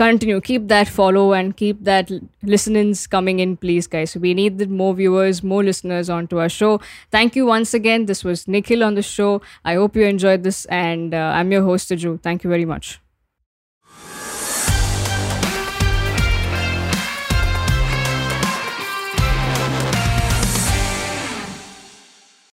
Continue. 0.00 0.40
Keep 0.40 0.68
that 0.68 0.88
follow 0.88 1.34
and 1.34 1.54
keep 1.54 1.84
that 1.84 2.10
listenings 2.42 3.06
coming 3.06 3.38
in 3.38 3.58
please 3.58 3.86
guys. 3.86 4.16
We 4.16 4.32
need 4.32 4.70
more 4.70 4.94
viewers 4.94 5.42
more 5.42 5.62
listeners 5.62 6.08
onto 6.08 6.38
our 6.40 6.48
show. 6.48 6.80
Thank 7.10 7.36
you 7.36 7.44
once 7.44 7.74
again. 7.74 8.06
This 8.06 8.24
was 8.24 8.48
nikhil 8.48 8.82
on 8.82 8.94
the 8.94 9.02
show. 9.02 9.42
I 9.62 9.74
hope 9.74 9.94
you 9.96 10.06
enjoyed 10.06 10.42
this 10.42 10.64
and 10.66 11.12
uh, 11.12 11.32
i'm 11.36 11.52
your 11.52 11.62
host 11.62 11.90
Siju. 11.90 12.18
thank 12.22 12.44
you 12.44 12.50
very 12.50 12.64
much 12.64 12.98